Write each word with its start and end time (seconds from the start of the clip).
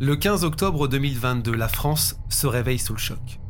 Le 0.00 0.14
15 0.14 0.44
octobre 0.44 0.86
2022, 0.86 1.56
la 1.56 1.66
France 1.66 2.20
se 2.28 2.46
réveille 2.46 2.78
sous 2.78 2.92
le 2.92 3.00
choc. 3.00 3.40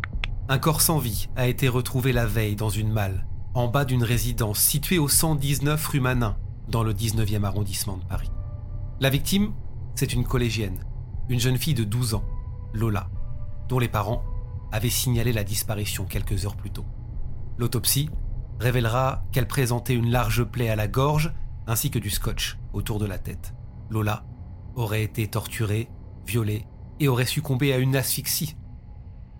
Un 0.48 0.56
corps 0.56 0.80
sans 0.80 0.96
vie 0.96 1.28
a 1.36 1.46
été 1.46 1.68
retrouvé 1.68 2.10
la 2.14 2.24
veille 2.24 2.56
dans 2.56 2.70
une 2.70 2.90
malle, 2.90 3.26
en 3.52 3.68
bas 3.68 3.84
d'une 3.84 4.02
résidence 4.02 4.58
située 4.58 4.98
au 4.98 5.08
119 5.08 5.86
rue 5.86 6.00
Manin, 6.00 6.38
dans 6.70 6.82
le 6.82 6.94
19e 6.94 7.44
arrondissement 7.44 7.98
de 7.98 8.04
Paris. 8.04 8.30
La 8.98 9.10
victime, 9.10 9.52
c'est 9.94 10.14
une 10.14 10.24
collégienne, 10.24 10.86
une 11.28 11.38
jeune 11.38 11.58
fille 11.58 11.74
de 11.74 11.84
12 11.84 12.14
ans, 12.14 12.24
Lola, 12.72 13.10
dont 13.68 13.78
les 13.78 13.88
parents 13.88 14.24
avaient 14.72 14.88
signalé 14.88 15.34
la 15.34 15.44
disparition 15.44 16.06
quelques 16.06 16.46
heures 16.46 16.56
plus 16.56 16.70
tôt. 16.70 16.86
L'autopsie 17.58 18.08
révélera 18.58 19.22
qu'elle 19.32 19.48
présentait 19.48 19.94
une 19.94 20.10
large 20.10 20.44
plaie 20.44 20.70
à 20.70 20.76
la 20.76 20.88
gorge 20.88 21.30
ainsi 21.66 21.90
que 21.90 21.98
du 21.98 22.08
scotch 22.08 22.56
autour 22.72 22.98
de 22.98 23.04
la 23.04 23.18
tête. 23.18 23.52
Lola 23.90 24.24
aurait 24.76 25.02
été 25.02 25.28
torturée 25.28 25.90
violée 26.28 26.66
et 27.00 27.08
aurait 27.08 27.24
succombé 27.24 27.72
à 27.72 27.78
une 27.78 27.96
asphyxie. 27.96 28.56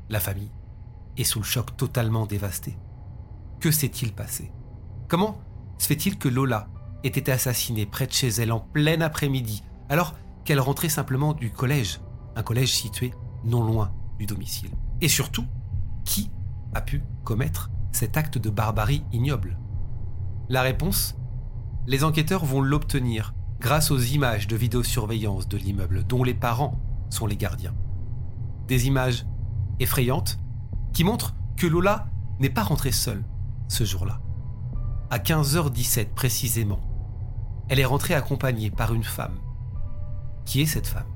La 0.08 0.20
famille 0.20 0.50
est 1.16 1.24
sous 1.24 1.38
le 1.38 1.44
choc 1.44 1.76
totalement 1.76 2.26
dévastée. 2.26 2.78
Que 3.60 3.70
s'est-il 3.70 4.12
passé? 4.12 4.50
Comment 5.06 5.38
se 5.78 5.86
fait-il 5.86 6.18
que 6.18 6.28
Lola 6.28 6.68
ait 7.04 7.08
été 7.08 7.30
assassinée 7.30 7.86
près 7.86 8.06
de 8.06 8.12
chez 8.12 8.28
elle 8.28 8.52
en 8.52 8.60
plein 8.60 9.00
après-midi 9.00 9.62
alors 9.88 10.14
qu'elle 10.44 10.60
rentrait 10.60 10.88
simplement 10.88 11.34
du 11.34 11.50
collège, 11.50 12.00
un 12.36 12.42
collège 12.42 12.72
situé 12.72 13.12
non 13.44 13.62
loin 13.62 13.92
du 14.18 14.26
domicile? 14.26 14.70
Et 15.00 15.08
surtout, 15.08 15.46
qui 16.04 16.30
a 16.74 16.80
pu 16.80 17.02
commettre 17.24 17.70
cet 17.92 18.16
acte 18.16 18.38
de 18.38 18.50
barbarie 18.50 19.04
ignoble? 19.12 19.58
La 20.48 20.62
réponse 20.62 21.16
Les 21.86 22.04
enquêteurs 22.04 22.44
vont 22.44 22.62
l'obtenir 22.62 23.34
grâce 23.60 23.90
aux 23.90 23.98
images 23.98 24.46
de 24.46 24.56
vidéosurveillance 24.56 25.48
de 25.48 25.56
l'immeuble 25.56 26.04
dont 26.04 26.22
les 26.22 26.34
parents 26.34 26.78
sont 27.10 27.26
les 27.26 27.36
gardiens. 27.36 27.74
Des 28.66 28.86
images 28.86 29.26
effrayantes 29.80 30.38
qui 30.92 31.04
montrent 31.04 31.34
que 31.56 31.66
Lola 31.66 32.08
n'est 32.38 32.50
pas 32.50 32.62
rentrée 32.62 32.92
seule 32.92 33.24
ce 33.68 33.84
jour-là. 33.84 34.20
À 35.10 35.18
15h17 35.18 36.14
précisément, 36.14 36.80
elle 37.68 37.80
est 37.80 37.84
rentrée 37.84 38.14
accompagnée 38.14 38.70
par 38.70 38.94
une 38.94 39.04
femme. 39.04 39.38
Qui 40.44 40.62
est 40.62 40.66
cette 40.66 40.86
femme? 40.86 41.06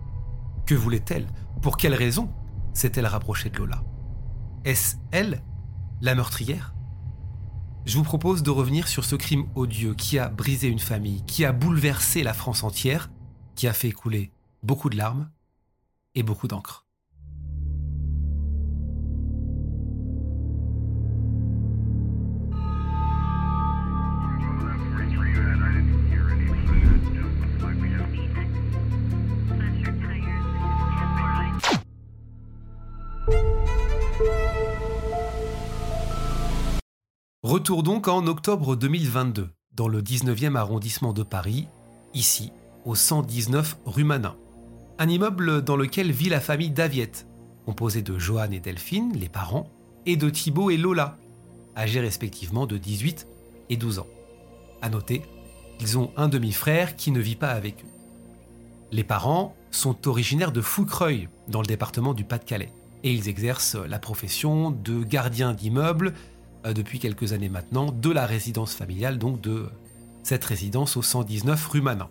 Que 0.66 0.74
voulait-elle? 0.74 1.26
Pour 1.60 1.76
quelle 1.76 1.94
raison 1.94 2.28
s'est-elle 2.74 3.06
rapprochée 3.06 3.50
de 3.50 3.58
Lola? 3.58 3.82
Est-ce 4.64 4.96
elle, 5.10 5.42
la 6.00 6.14
meurtrière? 6.14 6.74
Je 7.84 7.98
vous 7.98 8.04
propose 8.04 8.42
de 8.42 8.50
revenir 8.50 8.86
sur 8.88 9.04
ce 9.04 9.16
crime 9.16 9.46
odieux 9.54 9.94
qui 9.94 10.18
a 10.18 10.28
brisé 10.28 10.68
une 10.68 10.78
famille, 10.78 11.22
qui 11.24 11.44
a 11.44 11.52
bouleversé 11.52 12.22
la 12.22 12.34
France 12.34 12.62
entière, 12.62 13.10
qui 13.54 13.66
a 13.66 13.72
fait 13.72 13.92
couler 13.92 14.30
beaucoup 14.62 14.88
de 14.88 14.96
larmes 14.96 15.30
et 16.14 16.22
beaucoup 16.22 16.48
d'encre. 16.48 16.86
Retour 37.62 37.84
donc 37.84 38.08
en 38.08 38.26
octobre 38.26 38.74
2022, 38.74 39.48
dans 39.76 39.86
le 39.86 40.02
19e 40.02 40.56
arrondissement 40.56 41.12
de 41.12 41.22
Paris, 41.22 41.68
ici, 42.12 42.50
au 42.84 42.96
119 42.96 43.78
rue 43.84 44.02
Manin. 44.02 44.34
Un 44.98 45.08
immeuble 45.08 45.62
dans 45.62 45.76
lequel 45.76 46.10
vit 46.10 46.28
la 46.28 46.40
famille 46.40 46.72
Daviette, 46.72 47.28
composée 47.64 48.02
de 48.02 48.18
Joanne 48.18 48.52
et 48.52 48.58
Delphine, 48.58 49.12
les 49.14 49.28
parents, 49.28 49.70
et 50.06 50.16
de 50.16 50.28
Thibaut 50.28 50.70
et 50.70 50.76
Lola, 50.76 51.18
âgés 51.76 52.00
respectivement 52.00 52.66
de 52.66 52.78
18 52.78 53.28
et 53.70 53.76
12 53.76 54.00
ans. 54.00 54.08
À 54.80 54.88
noter, 54.88 55.22
ils 55.78 55.96
ont 55.96 56.10
un 56.16 56.26
demi-frère 56.26 56.96
qui 56.96 57.12
ne 57.12 57.20
vit 57.20 57.36
pas 57.36 57.50
avec 57.50 57.84
eux. 57.84 57.88
Les 58.90 59.04
parents 59.04 59.54
sont 59.70 60.08
originaires 60.08 60.50
de 60.50 60.62
Foucreuil, 60.62 61.28
dans 61.46 61.60
le 61.60 61.68
département 61.68 62.12
du 62.12 62.24
Pas-de-Calais, 62.24 62.72
et 63.04 63.12
ils 63.12 63.28
exercent 63.28 63.76
la 63.76 64.00
profession 64.00 64.72
de 64.72 65.04
gardien 65.04 65.52
d'immeuble 65.52 66.14
depuis 66.64 66.98
quelques 66.98 67.32
années 67.32 67.48
maintenant 67.48 67.90
de 67.90 68.10
la 68.10 68.26
résidence 68.26 68.74
familiale, 68.74 69.18
donc 69.18 69.40
de 69.40 69.68
cette 70.22 70.44
résidence 70.44 70.96
au 70.96 71.02
119 71.02 71.66
rue 71.68 71.80
Manin. 71.80 72.08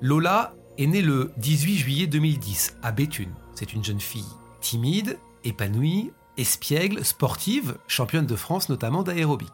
Lola 0.00 0.54
est 0.78 0.86
née 0.86 1.02
le 1.02 1.32
18 1.36 1.76
juillet 1.76 2.06
2010 2.06 2.76
à 2.82 2.92
Béthune. 2.92 3.32
C'est 3.54 3.72
une 3.72 3.84
jeune 3.84 4.00
fille 4.00 4.24
timide, 4.60 5.18
épanouie, 5.44 6.10
espiègle, 6.36 7.04
sportive, 7.04 7.76
championne 7.86 8.26
de 8.26 8.36
France 8.36 8.68
notamment 8.68 9.02
d'aérobic. 9.02 9.52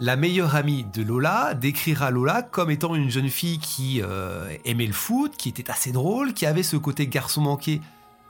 La 0.00 0.16
meilleure 0.16 0.54
amie 0.54 0.84
de 0.92 1.02
Lola 1.02 1.54
décrira 1.54 2.10
Lola 2.10 2.42
comme 2.42 2.70
étant 2.70 2.94
une 2.94 3.10
jeune 3.10 3.30
fille 3.30 3.58
qui 3.58 4.02
euh, 4.02 4.54
aimait 4.64 4.86
le 4.86 4.92
foot, 4.92 5.34
qui 5.36 5.48
était 5.48 5.70
assez 5.70 5.92
drôle, 5.92 6.34
qui 6.34 6.44
avait 6.44 6.62
ce 6.62 6.76
côté 6.76 7.06
garçon 7.06 7.40
manqué 7.40 7.80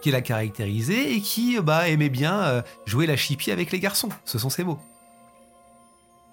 qui 0.00 0.10
la 0.10 0.21
caractérisait 0.21 1.15
et 1.15 1.21
qui 1.21 1.59
bah, 1.60 1.88
aimait 1.88 2.10
bien 2.10 2.41
euh, 2.43 2.62
jouer 2.84 3.06
la 3.06 3.16
chipie 3.16 3.50
avec 3.50 3.72
les 3.72 3.81
garçons. 3.81 4.10
Ce 4.25 4.38
sont 4.38 4.50
ses 4.50 4.62
mots. 4.62 4.78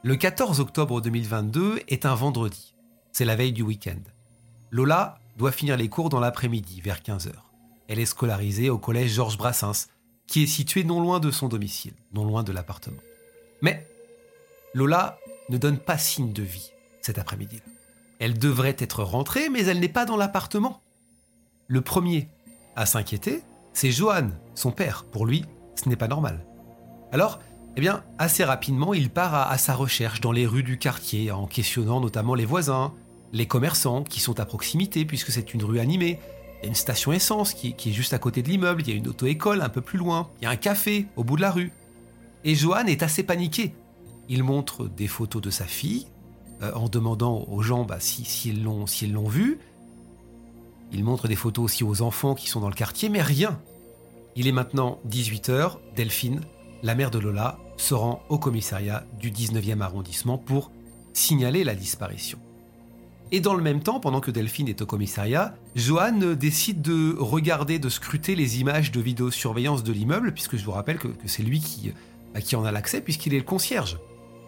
Le 0.06 0.18
14 0.18 0.60
octobre 0.60 1.00
2022 1.00 1.80
est 1.88 2.06
un 2.06 2.14
vendredi. 2.14 2.76
C'est 3.14 3.24
la 3.24 3.38
veille 3.38 3.54
du 3.54 3.62
week-end. 3.62 4.02
Lola 4.70 5.18
doit 5.38 5.54
finir 5.54 5.78
les 5.78 5.88
cours 5.88 6.10
dans 6.10 6.20
l'après-midi, 6.20 6.82
vers 6.82 7.00
15h. 7.00 7.32
Elle 7.88 8.00
est 8.00 8.06
scolarisée 8.06 8.70
au 8.70 8.78
collège 8.78 9.14
Georges 9.14 9.38
Brassens, 9.38 9.88
qui 10.28 10.44
est 10.44 10.48
situé 10.48 10.84
non 10.84 11.00
loin 11.00 11.22
de 11.22 11.32
son 11.32 11.48
domicile, 11.48 11.94
non 12.14 12.26
loin 12.26 12.44
de 12.44 12.52
l'appartement. 12.52 13.00
Mais 13.62 13.88
Lola 14.74 15.20
ne 15.48 15.58
donne 15.58 15.78
pas 15.78 15.98
signe 15.98 16.34
de 16.34 16.44
vie 16.44 16.74
cet 17.02 17.18
après-midi-là. 17.18 17.64
Elle 18.20 18.38
devrait 18.38 18.76
être 18.80 19.04
rentrée, 19.04 19.48
mais 19.48 19.64
elle 19.64 19.80
n'est 19.80 19.88
pas 19.88 20.04
dans 20.04 20.18
l'appartement. 20.18 20.82
Le 21.68 21.80
premier 21.80 22.28
à 22.76 22.86
s'inquiéter, 22.86 23.42
c'est 23.72 23.92
Johan, 23.92 24.32
son 24.54 24.72
père. 24.74 25.06
Pour 25.06 25.26
lui, 25.26 25.46
ce 25.82 25.88
n'est 25.88 25.96
pas 25.96 26.10
normal. 26.10 26.46
Alors, 27.14 27.40
eh 27.76 27.82
bien, 27.82 28.04
assez 28.20 28.44
rapidement, 28.44 28.94
il 28.94 29.10
part 29.10 29.34
à, 29.34 29.58
sa 29.58 29.74
recherche 29.74 30.22
dans 30.22 30.32
les 30.32 30.46
rues 30.46 30.64
du 30.64 30.78
quartier, 30.78 31.32
en 31.32 31.48
questionnant 31.48 32.00
notamment 32.00 32.36
les 32.36 32.46
voisins, 32.46 32.94
les 33.32 33.48
commerçants 33.48 34.04
qui 34.04 34.20
sont 34.20 34.40
à 34.40 34.46
proximité, 34.46 35.06
puisque 35.06 35.32
c'est 35.32 35.56
une 35.56 35.64
rue 35.64 35.80
animée. 35.80 36.20
Il 36.62 36.66
y 36.66 36.68
a 36.68 36.70
une 36.70 36.76
station 36.76 37.12
essence 37.12 37.54
qui, 37.54 37.76
est 37.86 37.92
juste 37.92 38.14
à 38.14 38.20
côté 38.20 38.44
de 38.44 38.50
l'immeuble, 38.50 38.84
il 38.84 38.90
y 38.90 38.92
a 38.94 38.96
une 38.96 39.08
auto-école 39.08 39.62
un 39.62 39.70
peu 39.70 39.82
plus 39.82 39.98
loin, 39.98 40.30
il 40.40 40.46
y 40.46 40.48
a 40.48 40.52
un 40.52 40.56
café 40.56 41.08
au 41.16 41.24
bout 41.24 41.36
de 41.36 41.42
la 41.42 41.52
rue. 41.52 41.72
Et 42.44 42.54
Johan 42.54 42.86
est 42.86 43.02
assez 43.02 43.24
paniqué. 43.24 43.74
Il 44.30 44.44
montre 44.44 44.88
des 44.88 45.08
photos 45.08 45.42
de 45.42 45.50
sa 45.50 45.66
fille, 45.66 46.06
euh, 46.62 46.72
en 46.76 46.90
demandant 46.90 47.44
aux 47.50 47.64
gens 47.64 47.86
bah, 47.86 48.00
s'ils 48.00 48.28
si, 48.28 48.52
l'ont 48.52 48.86
si 48.86 49.08
l'ont 49.08 49.28
vue. 49.28 49.60
Il 50.92 51.04
montre 51.04 51.28
des 51.28 51.36
photos 51.36 51.66
aussi 51.66 51.84
aux 51.84 52.04
enfants 52.04 52.36
qui 52.36 52.48
sont 52.48 52.60
dans 52.60 52.70
le 52.70 52.76
quartier, 52.76 53.10
mais 53.10 53.24
rien. 53.24 53.60
Il 54.36 54.48
est 54.48 54.52
maintenant 54.52 55.00
18h, 55.10 55.78
Delphine, 55.96 56.42
la 56.84 56.94
mère 56.94 57.10
de 57.10 57.18
Lola 57.18 57.58
se 57.78 57.94
rend 57.94 58.24
au 58.30 58.38
commissariat 58.38 59.04
du 59.20 59.32
19e 59.32 59.82
arrondissement 59.82 60.38
pour 60.38 60.72
signaler 61.14 61.64
la 61.64 61.76
disparition. 61.76 62.40
Et 63.32 63.40
dans 63.40 63.56
le 63.56 63.64
même 63.64 63.82
temps, 63.82 64.00
pendant 64.00 64.20
que 64.20 64.30
Delphine 64.30 64.68
est 64.68 64.82
au 64.82 64.86
commissariat, 64.86 65.56
Joanne 65.76 66.36
décide 66.36 66.82
de 66.82 67.16
regarder, 67.18 67.80
de 67.80 67.90
scruter 67.90 68.36
les 68.36 68.60
images 68.60 68.92
de 68.92 69.02
vidéosurveillance 69.02 69.84
de 69.84 69.92
l'immeuble, 69.92 70.34
puisque 70.34 70.56
je 70.56 70.64
vous 70.64 70.72
rappelle 70.72 71.00
que, 71.00 71.08
c'est 71.26 71.42
lui 71.42 71.60
qui, 71.60 71.92
bah, 72.34 72.42
qui 72.42 72.56
en 72.56 72.64
a 72.64 72.72
l'accès, 72.72 73.02
puisqu'il 73.02 73.34
est 73.34 73.40
le 73.40 73.44
concierge. 73.44 73.98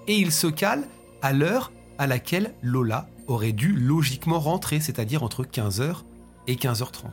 Et 0.07 0.17
il 0.17 0.31
se 0.31 0.45
cale 0.47 0.87
à 1.23 1.33
l'heure 1.33 1.71
à 1.97 2.05
laquelle 2.05 2.53
Lola 2.61 3.09
aurait 3.27 3.53
dû 3.53 3.73
logiquement 3.73 4.39
rentrer, 4.39 4.79
c'est-à-dire 4.79 5.23
entre 5.23 5.43
15h 5.43 6.03
et 6.45 6.55
15h30. 6.55 7.09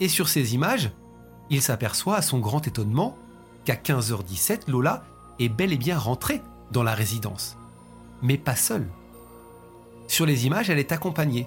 Et 0.00 0.08
sur 0.08 0.30
ces 0.30 0.54
images, 0.54 0.90
il 1.50 1.60
s'aperçoit 1.60 2.16
à 2.16 2.22
son 2.22 2.38
grand 2.38 2.66
étonnement 2.66 3.18
qu'à 3.64 3.74
15h17, 3.74 4.70
Lola 4.70 5.04
est 5.38 5.48
bel 5.48 5.72
et 5.72 5.78
bien 5.78 5.98
rentrée 5.98 6.42
dans 6.70 6.82
la 6.82 6.94
résidence. 6.94 7.56
mais 8.22 8.36
pas 8.36 8.56
seule. 8.56 8.86
Sur 10.06 10.26
les 10.26 10.44
images, 10.44 10.68
elle 10.68 10.78
est 10.78 10.92
accompagnée 10.92 11.46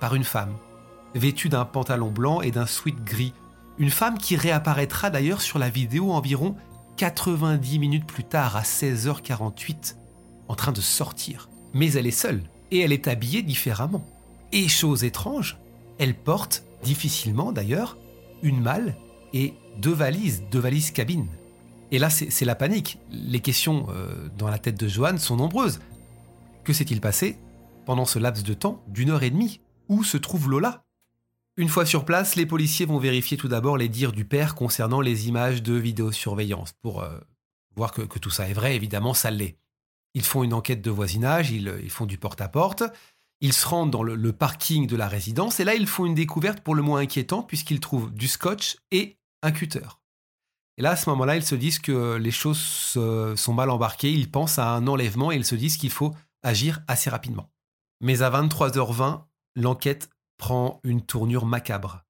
par 0.00 0.16
une 0.16 0.24
femme, 0.24 0.56
vêtue 1.14 1.48
d'un 1.48 1.64
pantalon 1.64 2.10
blanc 2.10 2.40
et 2.40 2.50
d'un 2.50 2.66
sweat 2.66 3.04
gris. 3.04 3.34
Une 3.78 3.90
femme 3.90 4.18
qui 4.18 4.34
réapparaîtra 4.34 5.10
d'ailleurs 5.10 5.40
sur 5.40 5.60
la 5.60 5.70
vidéo 5.70 6.10
environ 6.10 6.56
90 6.96 7.78
minutes 7.78 8.06
plus 8.06 8.24
tard, 8.24 8.56
à 8.56 8.62
16h48, 8.62 9.94
en 10.48 10.54
train 10.56 10.72
de 10.72 10.80
sortir. 10.80 11.48
Mais 11.72 11.92
elle 11.92 12.06
est 12.06 12.10
seule, 12.10 12.42
et 12.72 12.80
elle 12.80 12.92
est 12.92 13.06
habillée 13.06 13.42
différemment. 13.42 14.04
Et 14.50 14.68
chose 14.68 15.04
étrange, 15.04 15.58
elle 15.98 16.14
porte, 16.14 16.64
difficilement 16.82 17.52
d'ailleurs, 17.52 17.96
une 18.42 18.60
malle 18.60 18.96
et 19.32 19.54
deux 19.76 19.92
valises, 19.92 20.42
deux 20.50 20.58
valises 20.58 20.90
cabines. 20.90 21.28
Et 21.90 21.98
là, 21.98 22.10
c'est 22.10 22.44
la 22.44 22.54
panique. 22.54 22.98
Les 23.10 23.40
questions 23.40 23.86
euh, 23.90 24.28
dans 24.36 24.48
la 24.48 24.58
tête 24.58 24.78
de 24.78 24.88
Joanne 24.88 25.18
sont 25.18 25.36
nombreuses. 25.36 25.80
Que 26.64 26.72
s'est-il 26.72 27.00
passé 27.00 27.38
pendant 27.86 28.04
ce 28.04 28.18
laps 28.18 28.44
de 28.44 28.52
temps 28.52 28.82
d'une 28.88 29.10
heure 29.10 29.22
et 29.22 29.30
demie? 29.30 29.60
Où 29.88 30.04
se 30.04 30.18
trouve 30.18 30.50
Lola? 30.50 30.84
Une 31.56 31.68
fois 31.68 31.86
sur 31.86 32.04
place, 32.04 32.36
les 32.36 32.46
policiers 32.46 32.86
vont 32.86 32.98
vérifier 32.98 33.36
tout 33.36 33.48
d'abord 33.48 33.78
les 33.78 33.88
dires 33.88 34.12
du 34.12 34.24
père 34.24 34.54
concernant 34.54 35.00
les 35.00 35.28
images 35.28 35.62
de 35.62 35.74
vidéosurveillance 35.74 36.72
pour 36.82 37.02
euh, 37.02 37.18
voir 37.74 37.92
que, 37.92 38.18
tout 38.18 38.30
ça 38.30 38.48
est 38.48 38.52
vrai. 38.52 38.76
Évidemment, 38.76 39.14
ça 39.14 39.30
l'est. 39.30 39.58
Ils 40.14 40.22
font 40.22 40.44
une 40.44 40.54
enquête 40.54 40.82
de 40.82 40.90
voisinage, 40.90 41.50
ils, 41.50 41.90
font 41.90 42.06
du 42.06 42.16
porte-à-porte. 42.16 42.84
Ils 43.40 43.52
se 43.52 43.66
rendent 43.66 43.90
dans 43.90 44.02
le, 44.02 44.32
parking 44.32 44.86
de 44.86 44.94
la 44.94 45.08
résidence 45.08 45.58
et 45.58 45.64
là, 45.64 45.74
ils 45.74 45.86
font 45.86 46.06
une 46.06 46.14
découverte 46.14 46.60
pour 46.60 46.74
le 46.74 46.82
moins 46.82 47.00
inquiétante 47.00 47.48
puisqu'ils 47.48 47.80
trouvent 47.80 48.12
du 48.12 48.28
scotch 48.28 48.76
et 48.92 49.16
un 49.42 49.50
cutter. 49.50 49.97
Et 50.78 50.82
là, 50.82 50.92
à 50.92 50.96
ce 50.96 51.10
moment-là, 51.10 51.34
ils 51.34 51.44
se 51.44 51.56
disent 51.56 51.80
que 51.80 52.14
les 52.14 52.30
choses 52.30 52.60
sont 52.60 53.52
mal 53.52 53.68
embarquées, 53.68 54.12
ils 54.12 54.30
pensent 54.30 54.60
à 54.60 54.70
un 54.70 54.86
enlèvement 54.86 55.32
et 55.32 55.36
ils 55.36 55.44
se 55.44 55.56
disent 55.56 55.76
qu'il 55.76 55.90
faut 55.90 56.14
agir 56.44 56.80
assez 56.86 57.10
rapidement. 57.10 57.50
Mais 58.00 58.22
à 58.22 58.30
23h20, 58.30 59.24
l'enquête 59.56 60.08
prend 60.36 60.80
une 60.84 61.02
tournure 61.02 61.46
macabre. 61.46 62.04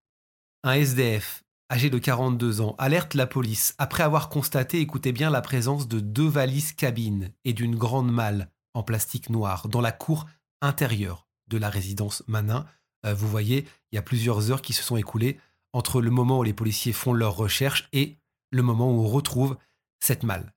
Un 0.64 0.72
SDF, 0.72 1.44
âgé 1.72 1.88
de 1.88 1.98
42 1.98 2.60
ans, 2.60 2.74
alerte 2.76 3.14
la 3.14 3.26
police 3.26 3.74
après 3.78 4.02
avoir 4.02 4.28
constaté, 4.28 4.80
écoutez 4.80 5.12
bien, 5.12 5.30
la 5.30 5.40
présence 5.40 5.88
de 5.88 5.98
deux 5.98 6.28
valises 6.28 6.74
cabines 6.74 7.32
et 7.46 7.54
d'une 7.54 7.74
grande 7.74 8.12
malle 8.12 8.50
en 8.74 8.82
plastique 8.82 9.30
noir 9.30 9.68
dans 9.68 9.80
la 9.80 9.92
cour 9.92 10.26
intérieure 10.60 11.26
de 11.48 11.56
la 11.56 11.70
résidence 11.70 12.22
Manin. 12.26 12.66
Euh, 13.06 13.14
vous 13.14 13.28
voyez, 13.28 13.66
il 13.92 13.96
y 13.96 13.98
a 13.98 14.02
plusieurs 14.02 14.50
heures 14.50 14.60
qui 14.60 14.74
se 14.74 14.82
sont 14.82 14.98
écoulées 14.98 15.38
entre 15.72 16.02
le 16.02 16.10
moment 16.10 16.40
où 16.40 16.42
les 16.42 16.52
policiers 16.52 16.92
font 16.92 17.14
leurs 17.14 17.36
recherches 17.36 17.88
et 17.94 18.17
le 18.50 18.62
moment 18.62 18.90
où 18.90 19.00
on 19.00 19.08
retrouve 19.08 19.56
cette 20.00 20.22
malle. 20.22 20.54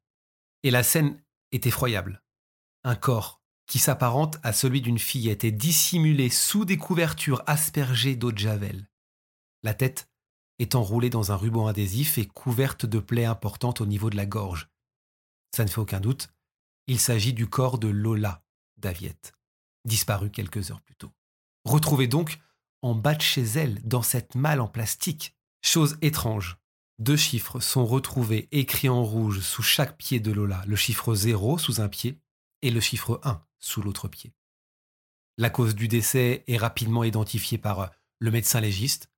Et 0.63 0.71
la 0.71 0.83
scène 0.83 1.21
est 1.51 1.65
effroyable. 1.65 2.23
Un 2.83 2.95
corps 2.95 3.41
qui 3.67 3.79
s'apparente 3.79 4.37
à 4.43 4.53
celui 4.53 4.81
d'une 4.81 4.99
fillette 4.99 5.43
est 5.43 5.51
dissimulé 5.51 6.29
sous 6.29 6.65
des 6.65 6.77
couvertures 6.77 7.43
aspergées 7.47 8.15
d'eau 8.15 8.31
de 8.31 8.37
javel. 8.37 8.89
La 9.63 9.73
tête 9.73 10.09
est 10.59 10.75
enroulée 10.75 11.09
dans 11.09 11.31
un 11.31 11.35
ruban 11.35 11.67
adhésif 11.67 12.17
et 12.17 12.27
couverte 12.27 12.85
de 12.85 12.99
plaies 12.99 13.25
importantes 13.25 13.81
au 13.81 13.85
niveau 13.85 14.09
de 14.09 14.17
la 14.17 14.25
gorge. 14.25 14.69
Ça 15.55 15.63
ne 15.63 15.69
fait 15.69 15.79
aucun 15.79 15.99
doute, 15.99 16.29
il 16.87 16.99
s'agit 16.99 17.33
du 17.33 17.47
corps 17.47 17.79
de 17.79 17.87
Lola 17.87 18.43
Daviette, 18.77 19.33
disparue 19.85 20.31
quelques 20.31 20.71
heures 20.71 20.81
plus 20.81 20.95
tôt. 20.95 21.11
Retrouvée 21.65 22.07
donc 22.07 22.39
en 22.81 22.95
bas 22.95 23.15
de 23.15 23.21
chez 23.21 23.43
elle, 23.43 23.81
dans 23.83 24.01
cette 24.01 24.35
malle 24.35 24.59
en 24.59 24.67
plastique. 24.67 25.35
Chose 25.63 25.97
étrange, 26.01 26.57
deux 27.01 27.17
chiffres 27.17 27.59
sont 27.59 27.83
retrouvés 27.83 28.47
écrits 28.51 28.87
en 28.87 29.03
rouge 29.03 29.39
sous 29.39 29.63
chaque 29.63 29.97
pied 29.97 30.19
de 30.19 30.31
Lola, 30.31 30.63
le 30.67 30.75
chiffre 30.75 31.15
0 31.15 31.57
sous 31.57 31.81
un 31.81 31.89
pied 31.89 32.21
et 32.61 32.69
le 32.69 32.79
chiffre 32.79 33.19
1 33.23 33.43
sous 33.57 33.81
l'autre 33.81 34.07
pied. 34.07 34.35
La 35.39 35.49
cause 35.49 35.73
du 35.73 35.87
décès 35.87 36.43
est 36.45 36.57
rapidement 36.57 37.03
identifiée 37.03 37.57
par 37.57 37.89
le 38.19 38.29
médecin 38.29 38.61
légiste, 38.61 39.09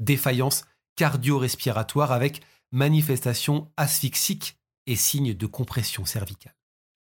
défaillance 0.00 0.64
cardio-respiratoire 0.96 2.10
avec 2.10 2.42
manifestation 2.72 3.70
asphyxique 3.76 4.58
et 4.86 4.96
signes 4.96 5.34
de 5.34 5.46
compression 5.46 6.04
cervicale. 6.04 6.56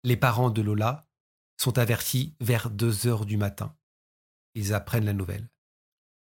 Les 0.05 0.17
parents 0.17 0.51
de 0.51 0.63
Lola 0.63 1.05
sont 1.57 1.79
avertis 1.79 2.37
vers 2.39 2.71
2 2.71 3.09
heures 3.09 3.27
du 3.27 3.37
matin. 3.37 3.77
Ils 4.55 4.73
apprennent 4.73 5.05
la 5.05 5.15
nouvelle. 5.15 5.51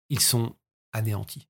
Ils 0.10 0.22
sont 0.22 0.56
anéantis. 0.94 1.49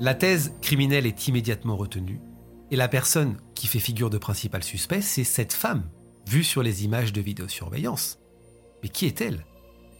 La 0.00 0.14
thèse 0.14 0.54
criminelle 0.62 1.04
est 1.04 1.28
immédiatement 1.28 1.76
retenue, 1.76 2.22
et 2.70 2.76
la 2.76 2.88
personne 2.88 3.36
qui 3.54 3.66
fait 3.66 3.78
figure 3.78 4.08
de 4.08 4.16
principal 4.16 4.64
suspect, 4.64 5.02
c'est 5.02 5.24
cette 5.24 5.52
femme, 5.52 5.90
vue 6.26 6.42
sur 6.42 6.62
les 6.62 6.86
images 6.86 7.12
de 7.12 7.20
vidéosurveillance. 7.20 8.18
Mais 8.82 8.88
qui 8.88 9.04
est-elle? 9.04 9.44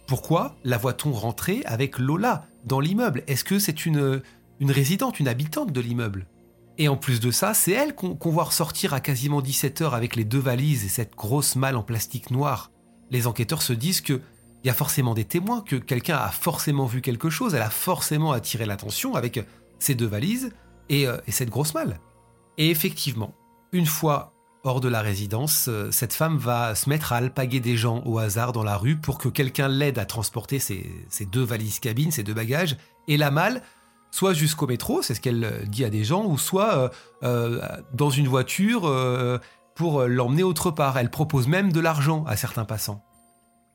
Pourquoi 0.07 0.55
la 0.63 0.79
voit-on 0.79 1.11
rentrer 1.11 1.61
avec 1.65 1.99
Lola 1.99 2.47
dans 2.65 2.79
l'immeuble? 2.79 3.21
Est-ce 3.27 3.43
que 3.43 3.59
c'est 3.59 3.85
une, 3.85 4.23
résidente, 4.59 5.19
une 5.19 5.27
habitante 5.27 5.71
de 5.71 5.81
l'immeuble? 5.81 6.25
Et 6.79 6.87
en 6.87 6.97
plus 6.97 7.19
de 7.19 7.29
ça, 7.29 7.53
c'est 7.53 7.71
elle 7.71 7.93
qu'on 7.93 8.17
voit 8.31 8.45
ressortir 8.45 8.95
à 8.95 9.01
quasiment 9.01 9.39
17 9.39 9.81
heures 9.81 9.93
avec 9.93 10.15
les 10.15 10.25
deux 10.25 10.39
valises 10.39 10.83
et 10.83 10.89
cette 10.89 11.15
grosse 11.15 11.55
malle 11.55 11.75
en 11.75 11.83
plastique 11.83 12.31
noir. 12.31 12.71
Les 13.11 13.27
enquêteurs 13.27 13.61
se 13.61 13.73
disent 13.73 14.01
que 14.01 14.19
il 14.63 14.67
y 14.67 14.71
a 14.71 14.75
forcément 14.75 15.13
des 15.13 15.25
témoins, 15.25 15.61
que 15.61 15.75
quelqu'un 15.75 16.17
a 16.17 16.29
forcément 16.29 16.85
vu 16.85 17.01
quelque 17.01 17.29
chose, 17.29 17.55
elle 17.55 17.61
a 17.63 17.69
forcément 17.69 18.31
attiré 18.31 18.65
l'attention 18.65 19.15
avec 19.15 19.39
ces 19.81 19.95
deux 19.95 20.05
valises 20.05 20.51
euh, 20.91 21.19
et, 21.27 21.31
cette 21.31 21.49
grosse 21.49 21.73
malle. 21.73 21.99
Et 22.57 22.69
effectivement, 22.69 23.33
une 23.71 23.85
fois 23.85 24.33
hors 24.63 24.79
de 24.79 24.89
la 24.89 25.01
résidence, 25.01 25.67
euh, 25.67 25.89
cette 25.91 26.13
femme 26.13 26.37
va 26.37 26.75
se 26.75 26.89
mettre 26.89 27.13
à 27.13 27.17
alpaguer 27.17 27.59
des 27.59 27.77
gens 27.77 28.03
au 28.05 28.19
hasard 28.19 28.51
dans 28.51 28.63
la 28.63 28.77
rue 28.77 28.97
pour 28.97 29.17
que 29.17 29.29
quelqu'un 29.29 29.67
l'aide 29.67 29.97
à 29.97 30.05
transporter 30.05 30.59
ces, 30.59 30.85
deux 31.31 31.43
valises 31.43 31.79
cabines, 31.79 32.11
ces 32.11 32.23
deux 32.23 32.33
bagages, 32.33 32.77
et 33.07 33.17
la 33.17 33.31
malle, 33.31 33.63
soit 34.11 34.33
jusqu'au 34.33 34.67
métro, 34.67 35.01
c'est 35.01 35.15
ce 35.15 35.21
qu'elle 35.21 35.43
euh, 35.43 35.65
dit 35.65 35.83
à 35.83 35.89
des 35.89 36.03
gens, 36.03 36.25
ou 36.25 36.37
soit 36.37 36.91
dans 37.21 38.09
une 38.09 38.27
voiture 38.27 38.81
pour 39.75 40.03
l'emmener 40.03 40.43
autre 40.43 40.71
part. 40.71 40.97
Elle 40.97 41.09
propose 41.09 41.47
même 41.47 41.71
de 41.71 41.79
l'argent 41.79 42.23
à 42.25 42.35
certains 42.35 42.65
passants. 42.65 43.03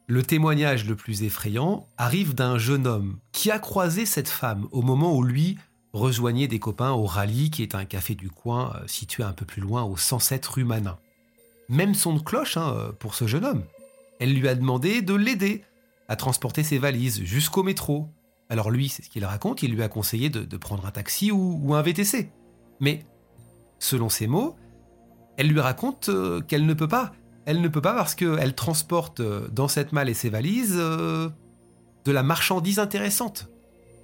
Le 0.08 0.22
témoignage 0.22 0.86
le 0.86 0.94
plus 0.94 1.24
effrayant 1.24 1.88
arrive 1.96 2.34
d'un 2.34 2.58
jeune 2.58 2.86
homme 2.86 3.18
qui 3.32 3.50
a 3.50 3.58
croisé 3.58 4.06
cette 4.06 4.28
femme 4.28 4.68
au 4.70 4.82
moment 4.82 5.16
où 5.16 5.24
lui 5.24 5.58
rejoignait 5.96 6.48
des 6.48 6.58
copains 6.58 6.92
au 6.92 7.04
Rallye, 7.04 7.50
qui 7.50 7.62
est 7.62 7.74
un 7.74 7.84
café 7.84 8.14
du 8.14 8.30
coin 8.30 8.74
euh, 8.76 8.86
situé 8.86 9.22
un 9.22 9.32
peu 9.32 9.44
plus 9.44 9.62
loin 9.62 9.82
au 9.82 9.96
107 9.96 10.46
rue 10.46 10.64
Manin. 10.64 10.98
Même 11.68 11.94
son 11.94 12.14
de 12.14 12.20
cloche 12.20 12.56
hein, 12.56 12.74
euh, 12.76 12.92
pour 12.92 13.14
ce 13.14 13.26
jeune 13.26 13.44
homme. 13.44 13.64
Elle 14.20 14.34
lui 14.34 14.48
a 14.48 14.54
demandé 14.54 15.02
de 15.02 15.14
l'aider 15.14 15.64
à 16.08 16.16
transporter 16.16 16.62
ses 16.62 16.78
valises 16.78 17.22
jusqu'au 17.24 17.62
métro. 17.62 18.08
Alors 18.48 18.70
lui, 18.70 18.88
c'est 18.88 19.02
ce 19.02 19.10
qu'il 19.10 19.24
raconte, 19.24 19.62
il 19.62 19.72
lui 19.72 19.82
a 19.82 19.88
conseillé 19.88 20.30
de, 20.30 20.56
prendre 20.56 20.86
un 20.86 20.90
taxi 20.90 21.32
ou, 21.32 21.74
un 21.74 21.82
VTC. 21.82 22.30
Mais, 22.80 23.04
selon 23.78 24.08
ses 24.08 24.26
mots, 24.26 24.56
elle 25.36 25.48
lui 25.48 25.60
raconte 25.60 26.08
euh, 26.08 26.40
qu'elle 26.40 26.64
ne 26.64 26.74
peut 26.74 26.88
pas. 26.88 27.12
Elle 27.44 27.60
ne 27.60 27.68
peut 27.68 27.82
pas 27.82 27.94
parce 27.94 28.14
qu'elle 28.14 28.54
transporte 28.54 29.20
dans 29.52 29.68
cette 29.68 29.92
malle 29.92 30.08
et 30.08 30.14
ses 30.14 30.30
valises 30.30 30.76
de 30.76 31.30
la 32.06 32.22
marchandise 32.24 32.80
intéressante. 32.80 33.48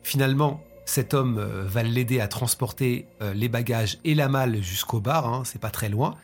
Finalement, 0.05 0.62
cet 0.85 1.15
homme 1.15 1.39
euh, 1.39 1.65
va 1.65 1.83
l'aider 1.83 2.21
à 2.21 2.29
transporter 2.29 3.07
euh, 3.21 3.35
les 3.35 3.49
bagages 3.49 3.99
et 4.05 4.15
la 4.15 4.29
malle 4.29 4.62
jusqu'au 4.62 5.01
bar, 5.01 5.33
hein, 5.33 5.43
c'est 5.45 5.61
pas 5.61 5.71
très 5.71 5.89
loin. 5.89 6.17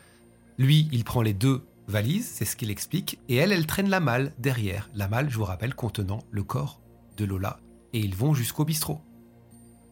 Lui, 0.57 0.89
il 0.91 1.03
prend 1.03 1.21
les 1.21 1.33
deux 1.33 1.61
valises, 1.87 2.29
c'est 2.33 2.45
ce 2.45 2.55
qu'il 2.55 2.69
explique, 2.69 3.19
et 3.29 3.35
elle, 3.35 3.51
elle 3.51 3.65
traîne 3.65 3.89
la 3.89 3.99
malle 3.99 4.33
derrière. 4.37 4.89
La 4.93 5.07
malle, 5.07 5.29
je 5.29 5.37
vous 5.37 5.45
rappelle, 5.45 5.73
contenant 5.73 6.23
le 6.31 6.43
corps 6.43 6.81
de 7.17 7.25
Lola. 7.25 7.59
Et 7.93 7.99
ils 7.99 8.15
vont 8.15 8.33
jusqu'au 8.33 8.65
bistrot. 8.65 9.01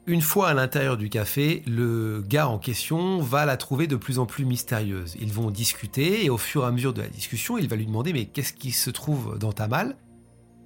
Une 0.06 0.22
fois 0.22 0.50
à 0.50 0.54
l'intérieur 0.54 0.96
du 0.96 1.10
café, 1.10 1.64
le 1.68 2.24
gars 2.26 2.48
en 2.48 2.60
question 2.60 3.20
va 3.20 3.46
la 3.46 3.58
trouver 3.58 3.88
de 3.88 3.98
plus 3.98 4.20
en 4.20 4.26
plus 4.26 4.46
mystérieuse. 4.46 5.18
Ils 5.20 5.34
vont 5.34 5.52
discuter 5.52 6.24
et 6.24 6.30
au 6.30 6.38
fur 6.38 6.64
et 6.64 6.68
à 6.68 6.72
mesure 6.72 6.94
de 6.94 7.02
la 7.02 7.10
discussion, 7.10 7.58
il 7.58 7.68
va 7.68 7.76
lui 7.76 7.86
demander 7.86 8.14
mais 8.14 8.26
qu'est-ce 8.26 8.54
qui 8.54 8.72
se 8.72 8.90
trouve 8.90 9.38
dans 9.38 9.52
ta 9.52 9.68
malle? 9.68 9.98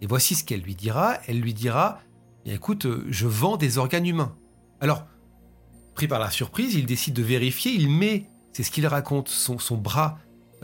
Et 0.01 0.05
voici 0.05 0.35
ce 0.35 0.43
qu'elle 0.43 0.61
lui 0.61 0.75
dira. 0.75 1.17
Elle 1.27 1.39
lui 1.39 1.55
dira 1.55 2.01
écoute, 2.45 2.85
euh, 2.85 3.05
je 3.09 3.27
vends 3.27 3.57
des 3.57 3.77
organes 3.77 4.05
humains. 4.05 4.35
Alors, 4.79 5.05
pris 5.95 6.07
par 6.07 6.19
la 6.19 6.31
surprise, 6.31 6.73
il 6.75 6.85
décide 6.85 7.13
de 7.13 7.23
vérifier, 7.23 7.73
il 7.73 7.89
met, 7.89 8.29
c'est 8.53 8.63
ce 8.63 8.71
qu'il 8.71 8.87
raconte, 8.87 9.29
son, 9.29 9.59
son 9.59 9.77
bras 9.77 10.17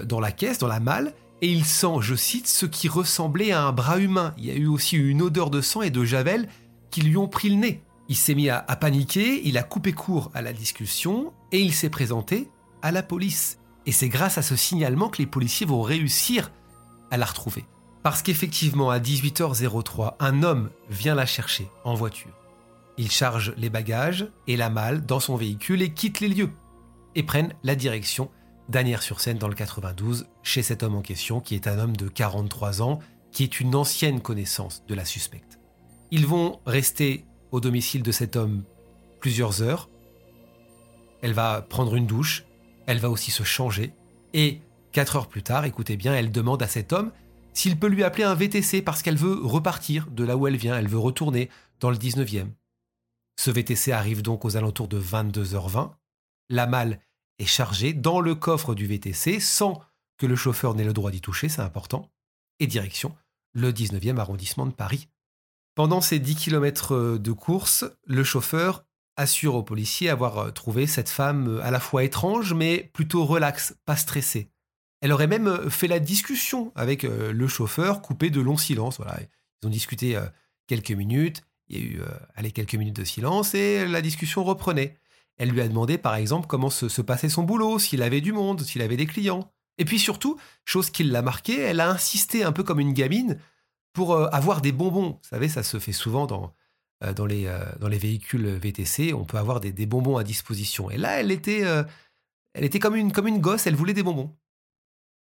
dans 0.04 0.20
la 0.20 0.32
caisse, 0.32 0.58
dans 0.58 0.68
la 0.68 0.80
malle, 0.80 1.14
et 1.42 1.52
il 1.52 1.66
sent, 1.66 1.98
je 2.02 2.16
cite, 2.16 2.48
ce 2.48 2.66
qui 2.66 2.88
ressemblait 2.88 3.52
à 3.52 3.64
un 3.64 3.72
bras 3.72 4.00
humain. 4.00 4.34
Il 4.38 4.46
y 4.46 4.52
a 4.52 4.56
eu 4.56 4.68
aussi 4.68 4.98
une 4.98 5.22
odeur 5.22 5.50
de 5.50 5.62
sang 5.62 5.82
et 5.82 5.92
de 5.92 6.04
javel 6.04 6.50
qui 6.90 7.02
lui 7.02 7.18
ont 7.18 7.28
pris 7.28 7.50
le 7.50 7.56
nez. 7.56 7.84
Il 8.10 8.16
s'est 8.16 8.36
mis 8.36 8.50
à, 8.50 8.62
paniquer, 8.62 9.42
il 9.46 9.58
a 9.58 9.64
coupé 9.64 9.92
court 9.92 10.32
à 10.34 10.42
la 10.42 10.54
discussion 10.54 11.34
et 11.52 11.60
il 11.60 11.74
s'est 11.74 11.90
présenté 11.90 12.50
à 12.82 12.92
la 12.92 13.04
police. 13.04 13.60
Et 13.86 13.92
c'est 13.92 14.10
grâce 14.10 14.38
à 14.38 14.42
ce 14.42 14.56
signalement 14.56 15.10
que 15.10 15.18
les 15.20 15.28
policiers 15.28 15.66
vont 15.66 15.82
réussir 15.82 16.52
à 17.12 17.18
la 17.18 17.26
retrouver. 17.26 17.66
Parce 18.04 18.22
qu'effectivement, 18.22 18.90
à 18.90 19.00
18h03, 19.00 20.16
un 20.20 20.44
homme 20.44 20.70
vient 20.90 21.16
la 21.16 21.26
chercher 21.26 21.68
en 21.84 21.94
voiture. 21.94 22.32
Il 22.98 23.12
charge 23.12 23.54
les 23.58 23.70
bagages 23.70 24.28
et 24.48 24.58
la 24.58 24.70
malle 24.70 25.06
dans 25.06 25.20
son 25.20 25.36
véhicule 25.36 25.82
et 25.82 25.94
quitte 25.94 26.20
les 26.20 26.30
lieux 26.30 26.52
et 27.16 27.24
prennent 27.24 27.54
la 27.64 27.76
direction 27.76 28.30
d'Anières-sur-Seine 28.70 29.38
dans 29.38 29.48
le 29.48 29.56
92, 29.56 30.28
chez 30.44 30.62
cet 30.62 30.84
homme 30.84 30.96
en 30.96 31.02
question, 31.02 31.40
qui 31.40 31.56
est 31.56 31.68
un 31.68 31.80
homme 31.80 31.96
de 31.96 32.08
43 32.08 32.82
ans, 32.82 33.00
qui 33.32 33.44
est 33.44 33.60
une 33.60 33.76
ancienne 33.76 34.22
connaissance 34.22 34.84
de 34.88 34.96
la 34.96 35.06
suspecte. 35.06 35.60
Ils 36.12 36.26
vont 36.26 36.60
rester 36.66 37.26
au 37.52 37.60
domicile 37.60 38.04
de 38.04 38.12
cet 38.12 38.36
homme 38.36 38.64
plusieurs 39.20 39.62
heures. 39.62 39.90
Elle 41.22 41.34
va 41.34 41.62
prendre 41.62 41.96
une 41.96 42.08
douche, 42.08 42.46
elle 42.88 43.00
va 43.00 43.10
aussi 43.10 43.32
se 43.32 43.44
changer, 43.44 43.94
et 44.34 44.62
quatre 44.92 45.16
heures 45.16 45.28
plus 45.28 45.44
tard, 45.44 45.66
écoutez 45.66 45.98
bien, 45.98 46.16
elle 46.16 46.32
demande 46.32 46.62
à 46.62 46.68
cet 46.68 46.94
homme 46.94 47.12
s'il 47.58 47.80
peut 47.80 47.88
lui 47.88 48.04
appeler 48.04 48.24
un 48.24 48.36
VTC 48.36 48.84
parce 48.84 49.02
qu'elle 49.02 49.18
veut 49.18 49.44
repartir 49.44 50.06
de 50.12 50.24
là 50.24 50.38
où 50.38 50.46
elle 50.46 50.58
vient, 50.58 50.78
elle 50.78 50.88
veut 50.88 51.00
retourner 51.00 51.50
dans 51.80 51.90
le 51.90 51.98
19e. 51.98 52.52
Ce 53.36 53.50
VTC 53.50 53.92
arrive 53.92 54.22
donc 54.22 54.46
aux 54.46 54.58
alentours 54.58 54.88
de 54.88 55.02
22h20. 55.02 55.90
La 56.50 56.68
malle 56.68 57.00
est 57.40 57.48
chargée 57.48 57.94
dans 57.94 58.20
le 58.20 58.36
coffre 58.36 58.76
du 58.76 58.86
VTC 58.86 59.40
sans 59.40 59.82
que 60.20 60.28
le 60.28 60.36
chauffeur 60.36 60.76
n'ait 60.76 60.84
le 60.84 60.94
droit 60.94 61.10
d'y 61.10 61.20
toucher, 61.20 61.50
c'est 61.50 61.64
important, 61.64 62.12
et 62.60 62.68
direction 62.68 63.16
le 63.54 63.72
19e 63.72 64.18
arrondissement 64.18 64.68
de 64.68 64.72
Paris. 64.72 65.08
Pendant 65.74 66.00
ces 66.00 66.20
10 66.20 66.36
km 66.36 67.18
de 67.18 67.32
course, 67.32 67.86
le 68.06 68.24
chauffeur 68.24 68.86
assure 69.16 69.56
aux 69.56 69.64
policiers 69.64 70.12
avoir 70.12 70.38
euh, 70.38 70.52
trouvé 70.52 70.86
cette 70.86 71.10
femme 71.10 71.48
euh, 71.48 71.64
à 71.64 71.72
la 71.72 71.80
fois 71.80 72.04
étrange 72.04 72.54
mais 72.54 72.92
plutôt 72.94 73.26
relaxe, 73.26 73.76
pas 73.86 73.96
stressée. 73.96 74.52
Elle 75.02 75.12
aurait 75.12 75.28
même 75.28 75.48
euh, 75.48 75.70
fait 75.70 75.88
la 75.88 76.00
discussion 76.00 76.72
avec 76.76 77.04
le 77.04 77.48
chauffeur, 77.48 78.02
coupé 78.02 78.30
de 78.30 78.42
longs 78.42 78.58
silences. 78.58 78.98
Voilà. 78.98 79.20
Ils 79.62 79.68
ont 79.68 79.72
discuté 79.72 80.18
quelques 80.68 80.92
minutes, 80.92 81.42
il 81.70 81.78
y 81.78 81.82
a 81.82 82.48
eu 82.48 82.52
quelques 82.52 82.76
minutes 82.76 82.96
de 82.96 83.04
silence 83.04 83.56
et 83.56 83.88
la 83.88 84.02
discussion 84.02 84.44
reprenait. 84.44 84.98
Elle 85.38 85.50
lui 85.50 85.62
a 85.62 85.68
demandé 85.68 85.98
par 85.98 86.16
exemple 86.16 86.48
comment 86.48 86.70
se, 86.70 87.02
passait 87.02 87.30
son 87.30 87.44
boulot, 87.44 87.80
s'il 87.80 88.02
avait 88.02 88.22
du 88.22 88.34
monde, 88.34 88.62
s'il 88.62 88.82
avait 88.82 88.98
des 88.98 89.06
clients. 89.06 89.52
Et 89.78 89.86
puis 89.86 90.00
surtout, 90.00 90.38
chose 90.66 90.90
qui 90.90 91.04
l'a 91.04 91.22
marqué, 91.22 91.60
elle 91.60 91.80
a 91.80 91.90
insisté 91.90 92.44
un 92.44 92.52
peu 92.52 92.64
comme 92.64 92.80
une 92.80 92.94
gamine 92.94 93.40
pour 93.94 94.16
avoir 94.34 94.62
des 94.62 94.72
bonbons. 94.72 95.20
Vous 95.22 95.30
savez, 95.30 95.50
ça 95.50 95.64
se 95.64 95.80
fait 95.80 95.92
souvent 95.92 96.26
dans, 96.26 96.54
les, 97.26 97.98
véhicules 97.98 98.48
VTC, 98.48 99.14
on 99.14 99.26
peut 99.26 99.38
avoir 99.38 99.60
des, 99.60 99.86
bonbons 99.86 100.18
à 100.18 100.24
disposition. 100.24 100.90
Et 100.90 100.98
là, 100.98 101.20
elle 101.20 101.32
était, 101.32 102.80
comme 102.80 102.96
une 102.96 103.40
gosse, 103.40 103.68
elle 103.68 103.76
voulait 103.76 103.94
des 103.94 104.04
bonbons. 104.04 104.36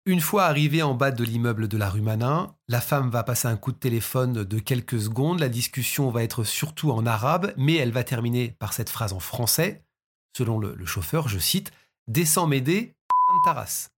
Une 0.05 0.21
fois 0.21 0.45
arrivée 0.45 0.81
en 0.81 0.95
bas 0.95 1.11
de 1.11 1.23
l'immeuble 1.23 1.67
de 1.67 1.77
la 1.77 1.89
rue 1.89 2.01
Manin, 2.01 2.55
la 2.67 2.81
femme 2.81 3.09
va 3.09 3.23
passer 3.23 3.47
un 3.47 3.57
coup 3.57 3.71
de 3.71 3.77
téléphone 3.77 4.43
de 4.43 4.59
quelques 4.59 5.01
secondes. 5.01 5.39
La 5.39 5.49
discussion 5.49 6.09
va 6.09 6.23
être 6.23 6.43
surtout 6.43 6.91
en 6.91 7.05
arabe, 7.05 7.53
mais 7.57 7.75
elle 7.75 7.91
va 7.91 8.03
terminer 8.03 8.55
par 8.59 8.73
cette 8.73 8.89
phrase 8.89 9.13
en 9.13 9.19
français. 9.19 9.83
Selon 10.35 10.57
le, 10.57 10.85
chauffeur, 10.85 11.27
je 11.27 11.37
cite 11.37 11.71
Descends 12.07 12.47
m'aider, 12.47 12.95
Taras. 13.43 13.89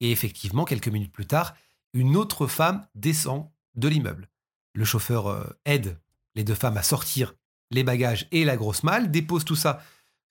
Et 0.00 0.10
effectivement, 0.10 0.64
quelques 0.64 0.88
minutes 0.88 1.12
plus 1.12 1.26
tard, 1.26 1.54
une 1.92 2.16
autre 2.16 2.46
femme 2.46 2.86
descend 2.94 3.48
de 3.74 3.88
l'immeuble. 3.88 4.28
Le 4.74 4.84
chauffeur 4.84 5.28
euh, 5.28 5.44
aide 5.64 5.98
les 6.34 6.44
deux 6.44 6.54
femmes 6.54 6.76
à 6.76 6.82
sortir 6.82 7.34
les 7.70 7.84
bagages 7.84 8.28
et 8.32 8.44
la 8.44 8.56
grosse 8.56 8.82
malle, 8.82 9.10
dépose 9.10 9.44
tout 9.44 9.56
ça 9.56 9.82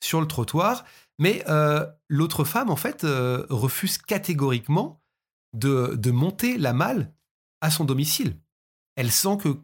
sur 0.04 0.22
le 0.22 0.28
trottoir, 0.28 0.86
mais 1.18 1.44
euh, 1.48 1.86
l'autre 2.10 2.44
femme, 2.44 2.70
en 2.70 2.76
fait, 2.76 3.04
euh, 3.04 3.46
refuse 3.50 3.98
catégoriquement 3.98 5.03
de, 5.54 6.12
monter 6.12 6.58
la 6.58 6.74
malle 6.74 7.14
à 7.62 7.72
son 7.72 7.86
domicile. 7.86 8.40
Elle 8.96 9.12
sent 9.12 9.38
que, 9.42 9.60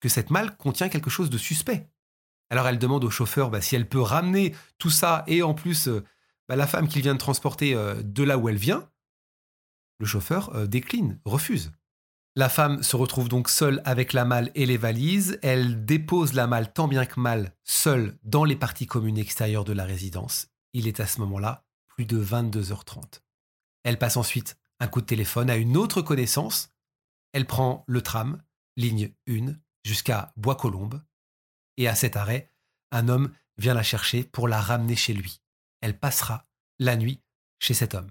que 0.00 0.08
cette 0.08 0.30
malle 0.30 0.56
contient 0.56 0.88
quelque 0.88 1.10
chose 1.10 1.30
de 1.30 1.38
suspect. 1.38 1.90
Alors 2.50 2.66
elle 2.66 2.78
demande 2.78 3.04
au 3.04 3.10
chauffeur 3.10 3.50
bah, 3.50 3.60
si 3.60 3.76
elle 3.76 3.88
peut 3.88 4.00
ramener 4.00 4.54
tout 4.78 4.90
ça 4.90 5.24
et 5.26 5.42
en 5.42 5.54
plus 5.54 5.88
euh, 5.88 6.04
bah, 6.48 6.56
la 6.56 6.66
femme 6.66 6.88
qu'il 6.88 7.02
vient 7.02 7.14
de 7.14 7.18
transporter 7.18 7.74
euh, 7.74 8.02
de 8.02 8.24
là 8.24 8.38
où 8.38 8.48
elle 8.48 8.56
vient. 8.56 8.88
Le 9.98 10.06
chauffeur 10.06 10.54
euh, 10.56 10.66
décline, 10.66 11.20
refuse. 11.24 11.72
La 12.36 12.48
femme 12.48 12.82
se 12.82 12.96
retrouve 12.96 13.28
donc 13.28 13.48
seule 13.48 13.82
avec 13.84 14.12
la 14.12 14.24
malle 14.24 14.50
et 14.54 14.66
les 14.66 14.76
valises. 14.76 15.38
Elle 15.42 15.84
dépose 15.84 16.32
la 16.32 16.46
malle 16.46 16.72
tant 16.72 16.88
bien 16.88 17.04
que 17.04 17.20
mal 17.20 17.54
seule 17.64 18.16
dans 18.22 18.44
les 18.44 18.56
parties 18.56 18.86
communes 18.86 19.18
extérieures 19.18 19.64
de 19.64 19.72
la 19.72 19.84
résidence. 19.84 20.48
Il 20.72 20.86
est 20.86 21.00
à 21.00 21.06
ce 21.06 21.20
moment-là 21.20 21.64
plus 21.88 22.06
de 22.06 22.22
22h30. 22.22 23.20
Elle 23.82 23.98
passe 23.98 24.16
ensuite 24.16 24.59
un 24.80 24.88
coup 24.88 25.00
de 25.00 25.06
téléphone 25.06 25.50
à 25.50 25.56
une 25.56 25.76
autre 25.76 26.02
connaissance. 26.02 26.72
Elle 27.32 27.46
prend 27.46 27.84
le 27.86 28.02
tram, 28.02 28.42
ligne 28.76 29.12
1, 29.28 29.54
jusqu'à 29.84 30.32
Bois-Colombes. 30.36 31.02
Et 31.76 31.86
à 31.86 31.94
cet 31.94 32.16
arrêt, 32.16 32.50
un 32.90 33.08
homme 33.08 33.32
vient 33.56 33.74
la 33.74 33.82
chercher 33.82 34.24
pour 34.24 34.48
la 34.48 34.60
ramener 34.60 34.96
chez 34.96 35.12
lui. 35.12 35.40
Elle 35.80 35.98
passera 35.98 36.46
la 36.78 36.96
nuit 36.96 37.20
chez 37.58 37.74
cet 37.74 37.94
homme. 37.94 38.10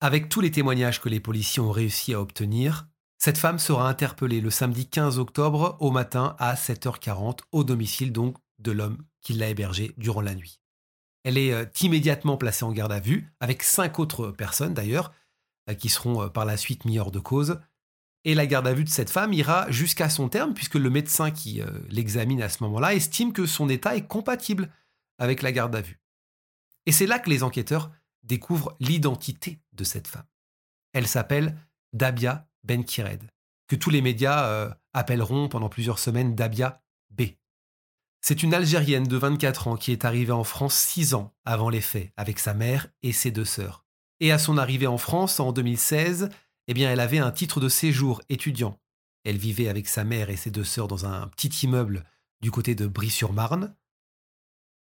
Avec 0.00 0.28
tous 0.28 0.40
les 0.40 0.50
témoignages 0.50 1.00
que 1.00 1.08
les 1.08 1.20
policiers 1.20 1.62
ont 1.62 1.70
réussi 1.70 2.14
à 2.14 2.20
obtenir, 2.20 2.88
cette 3.18 3.38
femme 3.38 3.60
sera 3.60 3.88
interpellée 3.88 4.40
le 4.40 4.50
samedi 4.50 4.88
15 4.88 5.18
octobre 5.20 5.76
au 5.78 5.92
matin 5.92 6.34
à 6.40 6.54
7h40 6.54 7.40
au 7.52 7.62
domicile 7.62 8.12
donc 8.12 8.36
de 8.58 8.72
l'homme 8.72 8.98
qui 9.20 9.34
l'a 9.34 9.48
hébergée 9.48 9.94
durant 9.96 10.22
la 10.22 10.34
nuit. 10.34 10.60
Elle 11.22 11.38
est 11.38 11.52
euh, 11.52 11.64
immédiatement 11.80 12.36
placée 12.36 12.64
en 12.64 12.72
garde 12.72 12.90
à 12.90 12.98
vue, 12.98 13.32
avec 13.38 13.62
cinq 13.62 14.00
autres 14.00 14.32
personnes 14.32 14.74
d'ailleurs, 14.74 15.12
qui 15.74 15.88
seront 15.88 16.22
euh, 16.22 16.28
par 16.28 16.44
la 16.44 16.56
suite 16.56 16.84
mis 16.84 16.98
hors 16.98 17.10
de 17.10 17.18
cause. 17.18 17.60
Et 18.24 18.34
la 18.34 18.46
garde 18.46 18.68
à 18.68 18.74
vue 18.74 18.84
de 18.84 18.88
cette 18.88 19.10
femme 19.10 19.32
ira 19.32 19.70
jusqu'à 19.70 20.08
son 20.08 20.28
terme, 20.28 20.54
puisque 20.54 20.76
le 20.76 20.90
médecin 20.90 21.30
qui 21.30 21.60
euh, 21.60 21.66
l'examine 21.88 22.42
à 22.42 22.48
ce 22.48 22.62
moment-là 22.62 22.94
estime 22.94 23.32
que 23.32 23.46
son 23.46 23.68
état 23.68 23.96
est 23.96 24.06
compatible 24.06 24.70
avec 25.18 25.42
la 25.42 25.52
garde 25.52 25.74
à 25.74 25.80
vue. 25.80 26.00
Et 26.86 26.92
c'est 26.92 27.06
là 27.06 27.18
que 27.18 27.30
les 27.30 27.42
enquêteurs 27.42 27.90
découvrent 28.22 28.76
l'identité 28.80 29.60
de 29.72 29.84
cette 29.84 30.08
femme. 30.08 30.26
Elle 30.92 31.08
s'appelle 31.08 31.56
Dabia 31.92 32.46
Benkired, 32.64 33.22
que 33.66 33.76
tous 33.76 33.90
les 33.90 34.02
médias 34.02 34.76
appelleront 34.92 35.48
pendant 35.48 35.68
plusieurs 35.68 35.98
semaines 35.98 36.34
Dabia 36.34 36.82
B. 37.10 37.22
C'est 38.24 38.44
une 38.44 38.54
Algérienne 38.54 39.02
de 39.02 39.16
24 39.16 39.66
ans 39.66 39.76
qui 39.76 39.90
est 39.90 40.04
arrivée 40.04 40.32
en 40.32 40.44
France 40.44 40.74
six 40.74 41.12
ans 41.14 41.34
avant 41.44 41.70
les 41.70 41.80
faits, 41.80 42.12
avec 42.16 42.38
sa 42.38 42.54
mère 42.54 42.86
et 43.02 43.12
ses 43.12 43.32
deux 43.32 43.44
sœurs. 43.44 43.81
Et 44.22 44.30
à 44.30 44.38
son 44.38 44.56
arrivée 44.56 44.86
en 44.86 44.98
France 44.98 45.40
en 45.40 45.50
2016, 45.50 46.28
eh 46.68 46.74
bien, 46.74 46.92
elle 46.92 47.00
avait 47.00 47.18
un 47.18 47.32
titre 47.32 47.58
de 47.58 47.68
séjour 47.68 48.22
étudiant. 48.28 48.78
Elle 49.24 49.36
vivait 49.36 49.66
avec 49.66 49.88
sa 49.88 50.04
mère 50.04 50.30
et 50.30 50.36
ses 50.36 50.52
deux 50.52 50.62
sœurs 50.62 50.86
dans 50.86 51.06
un 51.06 51.26
petit 51.26 51.48
immeuble 51.64 52.04
du 52.40 52.52
côté 52.52 52.76
de 52.76 52.86
Brie-sur-Marne. 52.86 53.74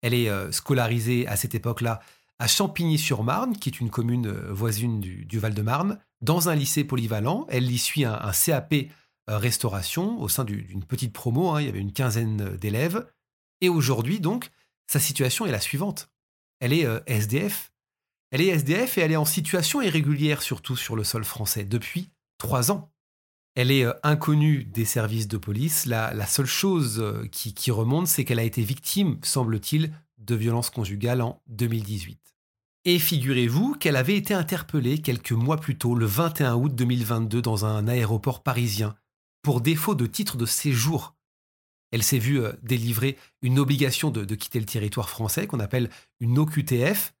Elle 0.01 0.13
est 0.13 0.29
euh, 0.29 0.51
scolarisée 0.51 1.25
à 1.25 1.37
cette 1.37 1.55
époque-là 1.55 2.01
à 2.37 2.47
Champigny-sur-Marne, 2.47 3.55
qui 3.55 3.69
est 3.69 3.79
une 3.79 3.89
commune 3.89 4.27
euh, 4.27 4.51
voisine 4.51 4.99
du, 4.99 5.39
Val-de-Marne, 5.39 5.99
dans 6.19 6.49
un 6.49 6.55
lycée 6.55 6.83
polyvalent. 6.83 7.47
Elle 7.47 7.71
y 7.71 7.77
suit 7.77 8.03
un, 8.03 8.31
CAP 8.33 8.73
euh, 8.73 9.37
restauration 9.37 10.19
au 10.19 10.27
sein 10.27 10.43
d'une 10.43 10.83
petite 10.83 11.13
promo. 11.13 11.51
Hein. 11.51 11.61
il 11.61 11.65
y 11.65 11.69
avait 11.69 11.79
une 11.79 11.93
quinzaine 11.93 12.57
d'élèves. 12.57 13.07
Et 13.61 13.69
aujourd'hui, 13.69 14.19
donc, 14.19 14.51
sa 14.87 14.99
situation 14.99 15.45
est 15.45 15.51
la 15.51 15.61
suivante. 15.61 16.09
Elle 16.59 16.73
est 16.73 16.85
SDF, 17.07 17.71
elle 18.31 18.41
est 18.41 18.47
SDF 18.47 18.97
et 18.97 19.01
elle 19.01 19.11
est 19.11 19.17
en 19.17 19.25
situation 19.25 19.81
irrégulière, 19.81 20.41
surtout 20.41 20.75
sur 20.75 20.95
le 20.95 21.03
sol 21.03 21.23
français, 21.23 21.63
depuis 21.63 22.09
trois 22.37 22.71
ans. 22.71 22.91
Elle 23.55 23.71
est 23.71 23.83
euh, 23.83 23.93
inconnue 24.03 24.63
des 24.63 24.85
services 24.85 25.27
de 25.27 25.37
police. 25.37 25.85
La, 25.85 26.25
seule 26.27 26.45
chose 26.45 26.99
euh, 26.99 27.27
qui, 27.31 27.71
remonte, 27.71 28.07
c'est 28.07 28.23
qu'elle 28.23 28.39
a 28.39 28.43
été 28.43 28.61
victime, 28.61 29.17
semble-t-il, 29.23 29.91
de 30.19 30.35
violences 30.35 30.69
conjugales 30.69 31.21
en 31.21 31.41
2018. 31.47 32.19
Et 32.85 32.99
figurez-vous 32.99 33.75
qu'elle 33.75 33.95
avait 33.95 34.15
été 34.15 34.33
interpellée 34.33 34.99
quelques 34.99 35.31
mois 35.31 35.57
plus 35.57 35.77
tôt, 35.77 35.95
le 35.95 36.05
21 36.05 36.55
août 36.55 36.73
2022, 36.73 37.41
dans 37.41 37.65
un 37.65 37.87
aéroport 37.87 38.43
parisien, 38.43 38.95
pour 39.41 39.59
défaut 39.59 39.95
de 39.95 40.05
titre 40.05 40.37
de 40.37 40.45
séjour. 40.45 41.15
Elle 41.91 42.03
s'est 42.03 42.19
vue 42.19 42.39
euh, 42.39 42.53
délivrer 42.61 43.17
une 43.41 43.57
obligation 43.57 44.11
de 44.11 44.35
quitter 44.35 44.59
le 44.59 44.65
territoire 44.65 45.09
français 45.09 45.47
qu'on 45.47 45.59
appelle 45.59 45.89
une 46.19 46.37
OQTF, 46.37 47.13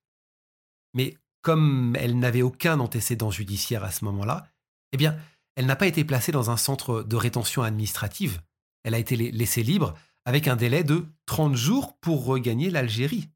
mais 0.93 1.17
comme 1.41 1.95
elle 1.97 2.19
n'avait 2.19 2.41
aucun 2.41 2.79
antécédent 2.79 3.31
judiciaire 3.31 3.83
à 3.83 3.91
ce 3.91 4.05
moment-là, 4.05 4.47
eh 4.91 4.97
bien, 4.97 5.17
elle 5.55 5.65
n'a 5.65 5.75
pas 5.75 5.87
été 5.87 6.03
placée 6.03 6.31
dans 6.31 6.49
un 6.49 6.57
centre 6.57 7.03
de 7.03 7.15
rétention 7.15 7.63
administrative. 7.63 8.41
Elle 8.83 8.93
a 8.93 8.99
été 8.99 9.15
laissée 9.15 9.63
libre 9.63 9.93
avec 10.25 10.47
un 10.47 10.55
délai 10.55 10.83
de 10.83 11.05
30 11.25 11.55
jours 11.55 11.97
pour 11.99 12.25
regagner 12.25 12.69
l'Algérie, 12.69 13.29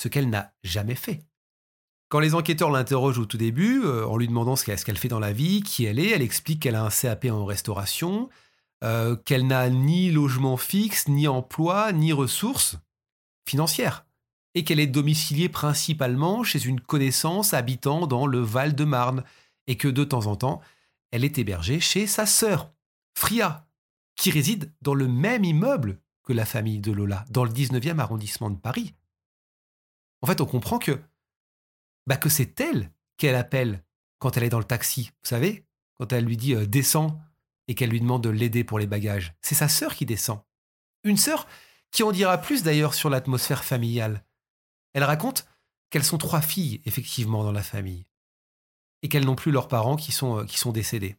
ce 0.00 0.08
qu'elle 0.08 0.30
n'a 0.30 0.52
jamais 0.62 0.94
fait. 0.94 1.24
Quand 2.08 2.18
les 2.18 2.34
enquêteurs 2.34 2.70
l'interrogent 2.70 3.20
au 3.20 3.26
tout 3.26 3.36
début, 3.36 3.82
euh, 3.84 4.04
en 4.04 4.16
lui 4.16 4.26
demandant 4.26 4.56
ce 4.56 4.64
qu'elle 4.64 4.98
fait 4.98 5.08
dans 5.08 5.20
la 5.20 5.32
vie, 5.32 5.62
qui 5.62 5.84
elle 5.84 6.00
est, 6.00 6.10
elle 6.10 6.22
explique 6.22 6.62
qu'elle 6.62 6.74
a 6.74 6.84
un 6.84 6.90
CAP 6.90 7.26
en 7.26 7.44
restauration, 7.44 8.28
euh, 8.82 9.14
qu'elle 9.14 9.46
n'a 9.46 9.68
ni 9.70 10.10
logement 10.10 10.56
fixe, 10.56 11.06
ni 11.06 11.28
emploi, 11.28 11.92
ni 11.92 12.12
ressources 12.12 12.78
financières 13.46 14.06
et 14.54 14.64
qu'elle 14.64 14.80
est 14.80 14.86
domiciliée 14.86 15.48
principalement 15.48 16.42
chez 16.42 16.64
une 16.64 16.80
connaissance 16.80 17.54
habitant 17.54 18.06
dans 18.06 18.26
le 18.26 18.40
Val-de-Marne, 18.40 19.24
et 19.66 19.76
que 19.76 19.88
de 19.88 20.02
temps 20.04 20.26
en 20.26 20.36
temps, 20.36 20.60
elle 21.12 21.24
est 21.24 21.38
hébergée 21.38 21.80
chez 21.80 22.06
sa 22.06 22.26
sœur, 22.26 22.72
Fria, 23.14 23.68
qui 24.16 24.30
réside 24.30 24.72
dans 24.82 24.94
le 24.94 25.08
même 25.08 25.44
immeuble 25.44 26.00
que 26.24 26.32
la 26.32 26.44
famille 26.44 26.80
de 26.80 26.92
Lola, 26.92 27.24
dans 27.30 27.44
le 27.44 27.50
19e 27.50 27.98
arrondissement 27.98 28.50
de 28.50 28.58
Paris. 28.58 28.94
En 30.22 30.26
fait, 30.26 30.40
on 30.40 30.46
comprend 30.46 30.78
que 30.78 31.00
bah 32.06 32.16
que 32.16 32.28
c'est 32.28 32.60
elle 32.60 32.90
qu'elle 33.16 33.36
appelle 33.36 33.84
quand 34.18 34.36
elle 34.36 34.44
est 34.44 34.50
dans 34.50 34.58
le 34.58 34.64
taxi, 34.64 35.10
vous 35.22 35.28
savez, 35.28 35.64
quand 35.98 36.12
elle 36.12 36.24
lui 36.24 36.36
dit 36.36 36.54
euh, 36.54 36.66
descends 36.66 37.20
et 37.68 37.74
qu'elle 37.74 37.90
lui 37.90 38.00
demande 38.00 38.24
de 38.24 38.30
l'aider 38.30 38.64
pour 38.64 38.78
les 38.78 38.86
bagages. 38.86 39.34
C'est 39.42 39.54
sa 39.54 39.68
sœur 39.68 39.94
qui 39.94 40.06
descend. 40.06 40.40
Une 41.04 41.16
sœur 41.16 41.46
qui 41.90 42.02
en 42.02 42.12
dira 42.12 42.38
plus 42.38 42.62
d'ailleurs 42.62 42.94
sur 42.94 43.10
l'atmosphère 43.10 43.64
familiale. 43.64 44.24
Elle 44.92 45.04
raconte 45.04 45.46
qu'elles 45.90 46.04
sont 46.04 46.18
trois 46.18 46.40
filles, 46.40 46.80
effectivement, 46.84 47.44
dans 47.44 47.52
la 47.52 47.62
famille, 47.62 48.06
et 49.02 49.08
qu'elles 49.08 49.24
n'ont 49.24 49.36
plus 49.36 49.52
leurs 49.52 49.68
parents 49.68 49.96
qui 49.96 50.12
sont, 50.12 50.38
euh, 50.40 50.72
décédés. 50.72 51.16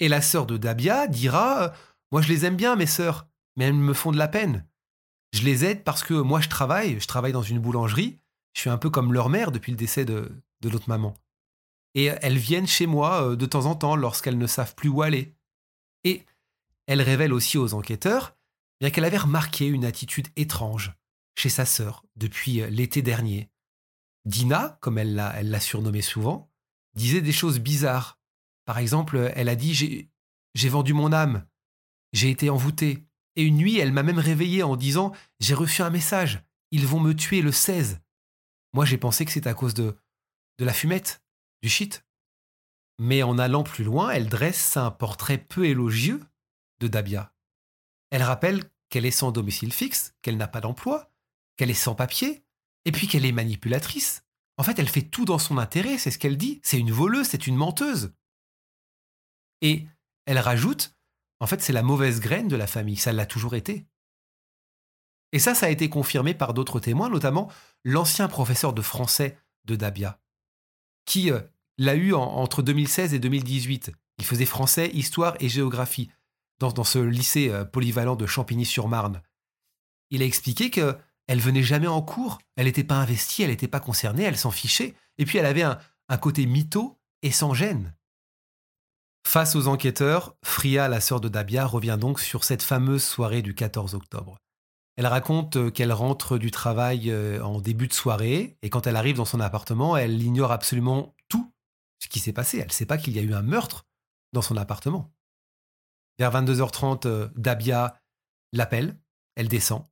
Et 0.00 0.08
la 0.08 0.22
sœur 0.22 0.46
de 0.46 0.56
Dabia 0.56 1.06
dira 1.06 1.62
euh, 1.62 1.68
Moi, 2.12 2.22
je 2.22 2.28
les 2.28 2.44
aime 2.44 2.56
bien, 2.56 2.76
mes 2.76 2.86
sœurs, 2.86 3.26
mais 3.56 3.66
elles 3.66 3.74
me 3.74 3.94
font 3.94 4.12
de 4.12 4.18
la 4.18 4.28
peine. 4.28 4.66
Je 5.32 5.42
les 5.42 5.64
aide 5.64 5.82
parce 5.82 6.02
que 6.02 6.14
moi, 6.14 6.40
je 6.40 6.48
travaille, 6.48 7.00
je 7.00 7.06
travaille 7.06 7.32
dans 7.32 7.42
une 7.42 7.58
boulangerie, 7.58 8.18
je 8.54 8.60
suis 8.60 8.70
un 8.70 8.78
peu 8.78 8.90
comme 8.90 9.12
leur 9.12 9.28
mère 9.28 9.50
depuis 9.50 9.72
le 9.72 9.78
décès 9.78 10.04
de, 10.04 10.30
de 10.60 10.68
l'autre 10.68 10.88
maman. 10.88 11.14
Et 11.94 12.06
elles 12.06 12.38
viennent 12.38 12.66
chez 12.66 12.86
moi 12.86 13.30
euh, 13.30 13.36
de 13.36 13.46
temps 13.46 13.66
en 13.66 13.74
temps 13.74 13.96
lorsqu'elles 13.96 14.38
ne 14.38 14.46
savent 14.46 14.74
plus 14.74 14.88
où 14.88 15.02
aller. 15.02 15.34
Et 16.04 16.24
elle 16.86 17.02
révèle 17.02 17.32
aussi 17.32 17.58
aux 17.58 17.74
enquêteurs 17.74 18.36
qu'elle 18.90 19.04
avait 19.04 19.18
remarqué 19.18 19.66
une 19.66 19.84
attitude 19.84 20.28
étrange 20.36 20.94
chez 21.34 21.48
sa 21.48 21.66
sœur 21.66 22.04
depuis 22.16 22.60
euh, 22.60 22.68
l'été 22.68 23.02
dernier. 23.02 23.50
Dina, 24.24 24.78
comme 24.80 24.98
elle 24.98 25.14
l'a, 25.14 25.34
elle 25.36 25.60
surnommée 25.60 26.02
souvent, 26.02 26.50
disait 26.94 27.20
des 27.20 27.32
choses 27.32 27.60
bizarres. 27.60 28.18
Par 28.64 28.78
exemple, 28.78 29.32
elle 29.34 29.48
a 29.48 29.56
dit 29.56 29.74
j'ai, 29.74 30.68
vendu 30.68 30.94
mon 30.94 31.12
âme, 31.12 31.46
j'ai 32.12 32.30
été 32.30 32.48
envoûtée. 32.48 33.04
Et 33.36 33.42
une 33.42 33.56
nuit, 33.56 33.78
elle 33.78 33.92
m'a 33.92 34.02
même 34.02 34.18
réveillée 34.18 34.62
en 34.62 34.76
disant 34.76 35.12
J'ai 35.40 35.54
reçu 35.54 35.82
un 35.82 35.90
message, 35.90 36.42
ils 36.70 36.86
vont 36.86 37.00
me 37.00 37.14
tuer 37.14 37.42
le 37.42 37.52
16. 37.52 38.00
Moi, 38.72 38.84
j'ai 38.84 38.96
pensé 38.96 39.24
que 39.24 39.32
c'est 39.32 39.46
à 39.46 39.54
cause 39.54 39.74
de, 39.74 39.96
de 40.58 40.64
la 40.64 40.72
fumette, 40.72 41.22
du 41.62 41.68
shit. 41.68 42.04
Mais 42.98 43.22
en 43.22 43.38
allant 43.38 43.64
plus 43.64 43.84
loin, 43.84 44.10
elle 44.10 44.28
dresse 44.28 44.76
un 44.76 44.90
portrait 44.90 45.38
peu 45.38 45.66
élogieux 45.66 46.20
de 46.78 46.86
Dabia. 46.86 47.34
Elle 48.10 48.22
rappelle 48.22 48.62
qu'elle 48.88 49.06
est 49.06 49.10
sans 49.10 49.32
domicile 49.32 49.72
fixe, 49.72 50.14
qu'elle 50.22 50.36
n'a 50.36 50.46
pas 50.46 50.60
d'emploi, 50.60 51.12
qu'elle 51.56 51.70
est 51.70 51.74
sans 51.74 51.94
papier, 51.94 52.44
et 52.84 52.92
puis 52.92 53.06
qu'elle 53.06 53.24
est 53.24 53.32
manipulatrice. 53.32 54.24
En 54.56 54.62
fait, 54.62 54.78
elle 54.78 54.88
fait 54.88 55.02
tout 55.02 55.24
dans 55.24 55.38
son 55.38 55.58
intérêt, 55.58 55.98
c'est 55.98 56.10
ce 56.10 56.18
qu'elle 56.18 56.36
dit. 56.36 56.60
C'est 56.62 56.78
une 56.78 56.92
voleuse, 56.92 57.26
c'est 57.28 57.46
une 57.46 57.56
menteuse. 57.56 58.12
Et 59.62 59.86
elle 60.26 60.38
rajoute, 60.38 60.94
en 61.40 61.46
fait, 61.46 61.60
c'est 61.60 61.72
la 61.72 61.82
mauvaise 61.82 62.20
graine 62.20 62.48
de 62.48 62.56
la 62.56 62.66
famille, 62.66 62.96
ça 62.96 63.12
l'a 63.12 63.26
toujours 63.26 63.54
été. 63.54 63.86
Et 65.32 65.38
ça, 65.40 65.54
ça 65.54 65.66
a 65.66 65.70
été 65.70 65.88
confirmé 65.88 66.32
par 66.34 66.54
d'autres 66.54 66.78
témoins, 66.78 67.10
notamment 67.10 67.50
l'ancien 67.82 68.28
professeur 68.28 68.72
de 68.72 68.82
français 68.82 69.36
de 69.64 69.74
Dabia, 69.74 70.20
qui 71.06 71.32
euh, 71.32 71.40
l'a 71.76 71.96
eu 71.96 72.14
entre 72.14 72.62
2016 72.62 73.14
et 73.14 73.18
2018. 73.18 73.90
Il 74.18 74.24
faisait 74.24 74.46
français, 74.46 74.90
histoire 74.92 75.36
et 75.40 75.48
géographie 75.48 76.08
dans, 76.60 76.84
ce 76.84 76.98
lycée 77.00 77.50
euh, 77.50 77.64
polyvalent 77.64 78.14
de 78.14 78.26
Champigny-sur-Marne. 78.26 79.22
Il 80.10 80.22
a 80.22 80.24
expliqué 80.24 80.70
que 80.70 80.96
elle 81.26 81.40
venait 81.40 81.62
jamais 81.62 81.86
en 81.86 82.02
cours, 82.02 82.38
elle 82.56 82.66
n'était 82.66 82.84
pas 82.84 82.96
investie, 82.96 83.42
elle 83.42 83.50
n'était 83.50 83.68
pas 83.68 83.80
concernée, 83.80 84.24
elle 84.24 84.36
s'en 84.36 84.50
fichait, 84.50 84.94
et 85.18 85.24
puis 85.24 85.38
elle 85.38 85.46
avait 85.46 85.62
un, 85.62 85.78
côté 86.20 86.46
mytho 86.46 86.98
et 87.22 87.30
sans 87.30 87.54
gêne. 87.54 87.94
Face 89.26 89.56
aux 89.56 89.68
enquêteurs, 89.68 90.36
Fria, 90.44 90.88
la 90.88 91.00
sœur 91.00 91.20
de 91.20 91.28
Dabia, 91.28 91.66
revient 91.66 91.96
donc 91.98 92.20
sur 92.20 92.44
cette 92.44 92.62
fameuse 92.62 93.02
soirée 93.02 93.42
du 93.42 93.54
14 93.54 93.94
octobre. 93.94 94.38
Elle 94.96 95.06
raconte 95.06 95.56
euh, 95.56 95.70
qu'elle 95.70 95.92
rentre 95.92 96.38
du 96.38 96.50
travail 96.50 97.10
euh, 97.10 97.42
en 97.42 97.60
début 97.60 97.88
de 97.88 97.94
soirée, 97.94 98.58
et 98.62 98.70
quand 98.70 98.86
elle 98.86 98.96
arrive 98.96 99.16
dans 99.16 99.24
son 99.24 99.40
appartement, 99.40 99.96
elle 99.96 100.22
ignore 100.22 100.52
absolument 100.52 101.16
tout 101.28 101.52
ce 101.98 102.08
qui 102.08 102.20
s'est 102.20 102.32
passé. 102.32 102.58
Elle 102.58 102.68
ne 102.68 102.72
sait 102.72 102.86
pas 102.86 102.98
qu'il 102.98 103.14
y 103.14 103.18
a 103.18 103.22
eu 103.22 103.34
un 103.34 103.42
meurtre 103.42 103.86
dans 104.32 104.42
son 104.42 104.56
appartement. 104.56 105.12
Vers 106.18 106.30
22h30, 106.30 107.06
euh, 107.06 107.28
Dabia 107.34 107.98
l'appelle, 108.52 108.96
elle 109.34 109.48
descend. 109.48 109.84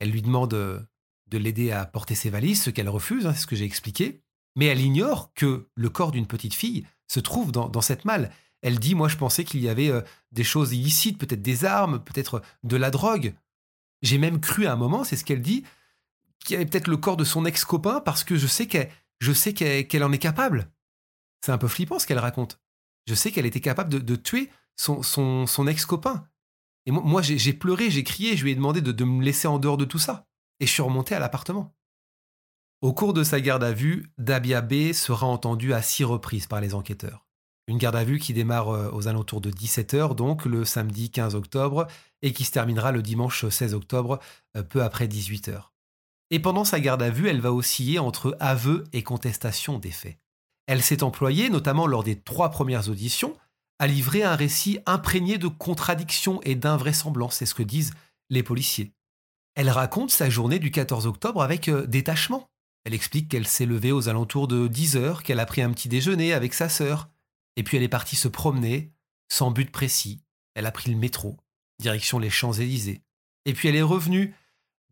Elle 0.00 0.10
lui 0.10 0.22
demande 0.22 0.54
euh, 0.54 0.80
de 1.26 1.38
l'aider 1.38 1.70
à 1.70 1.84
porter 1.86 2.14
ses 2.14 2.30
valises, 2.30 2.62
ce 2.62 2.70
qu'elle 2.70 2.88
refuse, 2.88 3.26
hein, 3.26 3.34
c'est 3.34 3.42
ce 3.42 3.46
que 3.46 3.56
j'ai 3.56 3.64
expliqué. 3.64 4.22
Mais 4.56 4.66
elle 4.66 4.80
ignore 4.80 5.32
que 5.34 5.68
le 5.74 5.90
corps 5.90 6.10
d'une 6.10 6.26
petite 6.26 6.54
fille 6.54 6.86
se 7.06 7.20
trouve 7.20 7.52
dans, 7.52 7.80
cette 7.80 8.04
malle. 8.04 8.30
Elle 8.60 8.78
dit, 8.78 8.94
moi 8.94 9.08
je 9.08 9.16
pensais 9.16 9.44
qu'il 9.44 9.60
y 9.60 9.68
avait 9.68 9.90
euh, 9.90 10.02
des 10.32 10.44
choses 10.44 10.72
illicites, 10.72 11.18
peut-être 11.18 11.42
des 11.42 11.64
armes, 11.64 12.02
peut-être 12.02 12.42
de 12.64 12.76
la 12.76 12.90
drogue. 12.90 13.34
J'ai 14.02 14.18
même 14.18 14.40
cru 14.40 14.66
à 14.66 14.72
un 14.72 14.76
moment, 14.76 15.04
c'est 15.04 15.16
ce 15.16 15.24
qu'elle 15.24 15.42
dit, 15.42 15.64
qu'il 16.44 16.54
y 16.54 16.56
avait 16.56 16.66
peut-être 16.66 16.88
le 16.88 16.96
corps 16.96 17.16
de 17.16 17.24
son 17.24 17.44
ex-copain 17.44 18.00
parce 18.00 18.24
que 18.24 18.36
je 18.36 18.46
sais 18.46 18.66
qu'elle, 18.66 20.04
en 20.04 20.12
est 20.12 20.18
capable. 20.18 20.70
C'est 21.44 21.52
un 21.52 21.58
peu 21.58 21.68
flippant 21.68 21.98
ce 21.98 22.06
qu'elle 22.06 22.18
raconte. 22.18 22.60
Je 23.06 23.14
sais 23.14 23.30
qu'elle 23.30 23.46
était 23.46 23.60
capable 23.60 24.04
de, 24.04 24.16
tuer 24.16 24.50
son, 24.76 25.02
son, 25.02 25.66
ex-copain. 25.66 26.26
Et 26.88 26.90
moi, 26.90 27.20
j'ai 27.20 27.52
pleuré, 27.52 27.90
j'ai 27.90 28.02
crié, 28.02 28.34
je 28.34 28.44
lui 28.44 28.52
ai 28.52 28.54
demandé 28.54 28.80
de, 28.80 29.04
me 29.04 29.22
laisser 29.22 29.46
en 29.46 29.58
dehors 29.58 29.76
de 29.76 29.84
tout 29.84 29.98
ça. 29.98 30.26
Et 30.58 30.64
je 30.64 30.72
suis 30.72 30.80
remonté 30.80 31.14
à 31.14 31.18
l'appartement. 31.18 31.74
Au 32.80 32.94
cours 32.94 33.12
de 33.12 33.22
sa 33.24 33.42
garde 33.42 33.62
à 33.62 33.72
vue, 33.72 34.10
Dabia 34.16 34.62
B 34.62 34.94
sera 34.94 35.26
entendu 35.26 35.74
à 35.74 35.82
six 35.82 36.04
reprises 36.04 36.46
par 36.46 36.62
les 36.62 36.74
enquêteurs. 36.74 37.26
Une 37.66 37.76
garde 37.76 37.96
à 37.96 38.04
vue 38.04 38.18
qui 38.18 38.32
démarre 38.32 38.70
euh, 38.70 38.90
aux 38.90 39.06
alentours 39.06 39.42
de 39.42 39.50
17h, 39.50 40.14
donc 40.14 40.46
le 40.46 40.64
samedi 40.64 41.10
15 41.10 41.34
octobre, 41.34 41.88
et 42.22 42.32
qui 42.32 42.44
se 42.44 42.52
terminera 42.52 42.90
le 42.90 43.02
dimanche 43.02 43.46
16 43.46 43.74
octobre, 43.74 44.18
euh, 44.56 44.62
peu 44.62 44.82
après 44.82 45.08
18h. 45.08 45.64
Et 46.30 46.38
pendant 46.38 46.64
sa 46.64 46.80
garde 46.80 47.02
à 47.02 47.10
vue, 47.10 47.28
elle 47.28 47.42
va 47.42 47.52
osciller 47.52 47.98
entre 47.98 48.34
aveu 48.40 48.84
et 48.94 49.02
contestation 49.02 49.78
des 49.78 49.90
faits. 49.90 50.16
Elle 50.66 50.82
s'est 50.82 51.02
employée, 51.02 51.50
notamment 51.50 51.86
lors 51.86 52.02
des 52.02 52.18
trois 52.18 52.48
premières 52.48 52.88
auditions, 52.88 53.36
à 53.78 53.86
livrer 53.86 54.22
un 54.22 54.34
récit 54.36 54.80
imprégné 54.86 55.38
de 55.38 55.48
contradictions 55.48 56.40
et 56.42 56.54
d'invraisemblances, 56.54 57.36
c'est 57.36 57.46
ce 57.46 57.54
que 57.54 57.62
disent 57.62 57.94
les 58.30 58.42
policiers. 58.42 58.92
Elle 59.54 59.70
raconte 59.70 60.10
sa 60.10 60.30
journée 60.30 60.58
du 60.58 60.70
14 60.70 61.06
octobre 61.06 61.42
avec 61.42 61.68
euh, 61.68 61.86
détachement. 61.86 62.48
Elle 62.84 62.94
explique 62.94 63.28
qu'elle 63.28 63.46
s'est 63.46 63.66
levée 63.66 63.92
aux 63.92 64.08
alentours 64.08 64.48
de 64.48 64.68
10 64.68 64.96
heures, 64.96 65.22
qu'elle 65.22 65.40
a 65.40 65.46
pris 65.46 65.62
un 65.62 65.70
petit 65.70 65.88
déjeuner 65.88 66.32
avec 66.32 66.54
sa 66.54 66.68
sœur, 66.68 67.08
et 67.56 67.62
puis 67.62 67.76
elle 67.76 67.82
est 67.82 67.88
partie 67.88 68.16
se 68.16 68.28
promener, 68.28 68.92
sans 69.28 69.50
but 69.50 69.70
précis. 69.70 70.22
Elle 70.54 70.66
a 70.66 70.72
pris 70.72 70.90
le 70.90 70.96
métro, 70.96 71.36
direction 71.80 72.18
les 72.18 72.30
Champs-Élysées. 72.30 73.02
Et 73.46 73.52
puis 73.52 73.68
elle 73.68 73.76
est 73.76 73.82
revenue 73.82 74.34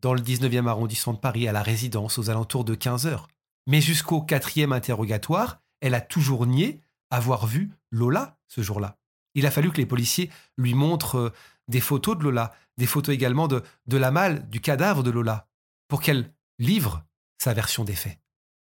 dans 0.01 0.15
le 0.15 0.21
19e 0.21 0.67
arrondissement 0.67 1.13
de 1.13 1.19
Paris 1.19 1.49
à 1.49 1.53
la 1.53 1.63
résidence 1.63 2.19
aux 2.19 2.31
alentours 2.31 2.65
de 2.65 2.75
15 2.75 3.07
heures. 3.07 3.29
Mais 3.67 3.81
jusqu'au 3.81 4.21
quatrième 4.21 4.73
interrogatoire, 4.73 5.61
elle 5.81 5.95
a 5.95 6.01
toujours 6.01 6.47
nié 6.47 6.81
avoir 7.11 7.47
vu 7.47 7.73
Lola 7.91 8.39
ce 8.49 8.63
jour-là. 8.63 8.99
Il 9.35 9.47
a 9.47 9.51
fallu 9.51 9.71
que 9.71 9.77
les 9.77 9.87
policiers 9.87 10.31
lui 10.57 10.75
montrent 10.75 11.17
euh, 11.17 11.33
des 11.69 11.81
photos 11.81 12.17
de 12.17 12.23
Lola, 12.23 12.55
des 12.79 12.87
photos 12.87 13.15
également 13.15 13.49
de, 13.49 13.63
de 13.87 13.97
la 13.97 14.11
malle, 14.11 14.49
du 14.49 14.61
cadavre 14.61 15.03
de 15.03 15.11
Lola, 15.11 15.49
pour 15.89 16.01
qu'elle 16.01 16.33
livre 16.59 17.05
sa 17.39 17.53
version 17.53 17.85
des 17.85 17.95
faits. 17.95 18.19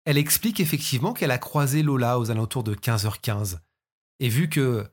Elle 0.06 0.18
explique 0.18 0.60
effectivement 0.60 1.14
qu'elle 1.14 1.32
a 1.32 1.38
croisé 1.38 1.84
Lola 1.84 2.20
aux 2.20 2.32
alentours 2.32 2.64
de 2.64 2.76
15h15. 2.76 3.60
Et 4.20 4.30
vu 4.30 4.50
que 4.50 4.86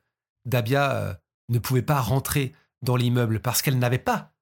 Dabia 0.44 0.92
euh, 0.92 1.14
ne 1.48 1.58
pouvait 1.58 1.82
pas 1.82 2.00
rentrer 2.00 2.52
dans 2.82 2.96
l'immeuble 2.96 3.40
parce 3.40 3.62
qu'elle 3.62 3.78
n'avait 3.78 3.98
pas 3.98 4.32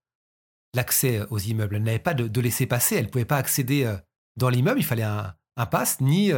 l'accès 0.74 1.20
aux 1.30 1.38
immeubles, 1.38 1.76
elle 1.76 1.82
n'avait 1.82 1.98
pas 1.98 2.14
de, 2.14 2.40
laisser 2.40 2.66
passer, 2.66 2.96
elle 2.96 3.06
ne 3.06 3.10
pouvait 3.10 3.24
pas 3.24 3.36
accéder 3.36 3.84
euh, 3.84 3.96
dans 4.36 4.48
l'immeuble, 4.48 4.80
il 4.80 4.84
fallait 4.84 5.02
un, 5.02 5.34
un 5.56 5.66
pass, 5.66 6.00
ni 6.00 6.32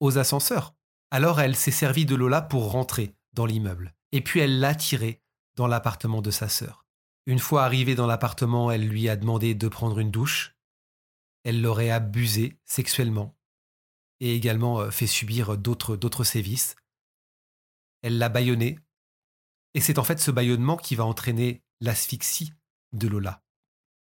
aux 0.00 0.18
ascenseurs. 0.18 0.77
Alors 1.10 1.40
elle 1.40 1.56
s'est 1.56 1.70
servie 1.70 2.06
de 2.06 2.14
Lola 2.14 2.42
pour 2.42 2.70
rentrer 2.70 3.14
dans 3.32 3.46
l'immeuble. 3.46 3.94
Et 4.12 4.20
puis 4.20 4.40
elle 4.40 4.60
l'a 4.60 4.74
tiré 4.74 5.22
dans 5.56 5.66
l'appartement 5.66 6.22
de 6.22 6.30
sa 6.30 6.48
sœur. 6.48 6.86
Une 7.26 7.38
fois 7.38 7.64
arrivée 7.64 7.94
dans 7.94 8.06
l'appartement, 8.06 8.70
elle 8.70 8.88
lui 8.88 9.08
a 9.08 9.16
demandé 9.16 9.54
de 9.54 9.68
prendre 9.68 9.98
une 9.98 10.10
douche. 10.10 10.56
Elle 11.44 11.60
l'aurait 11.60 11.90
abusé 11.90 12.58
sexuellement 12.64 13.36
et 14.20 14.34
également 14.34 14.80
euh, 14.80 14.90
fait 14.90 15.06
subir 15.06 15.56
d'autres, 15.56 16.24
sévices. 16.24 16.76
Elle 18.02 18.18
l'a 18.18 18.28
bâillonné. 18.28 18.78
Et 19.74 19.80
c'est 19.80 19.98
en 19.98 20.04
fait 20.04 20.18
ce 20.18 20.30
bâillonnement 20.30 20.76
qui 20.76 20.94
va 20.94 21.04
entraîner 21.04 21.62
l'asphyxie 21.80 22.52
de 22.92 23.06
Lola, 23.06 23.42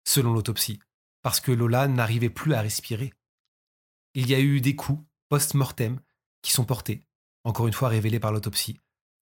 selon 0.06 0.34
l'autopsie, 0.34 0.80
parce 1.22 1.42
que 1.42 1.52
Lola 1.52 1.88
n'arrivait 1.88 2.30
plus 2.30 2.54
à 2.54 2.62
respirer. 2.62 3.14
Il 4.14 4.28
y 4.30 4.34
a 4.34 4.40
eu 4.40 4.62
des 4.62 4.76
coups 4.76 5.04
post-mortem 5.28 6.00
qui 6.42 6.52
sont 6.52 6.66
portés, 6.66 7.02
encore 7.44 7.68
une 7.68 7.74
fois 7.74 7.90
révélés 7.90 8.20
par 8.20 8.32
l'autopsie, 8.32 8.80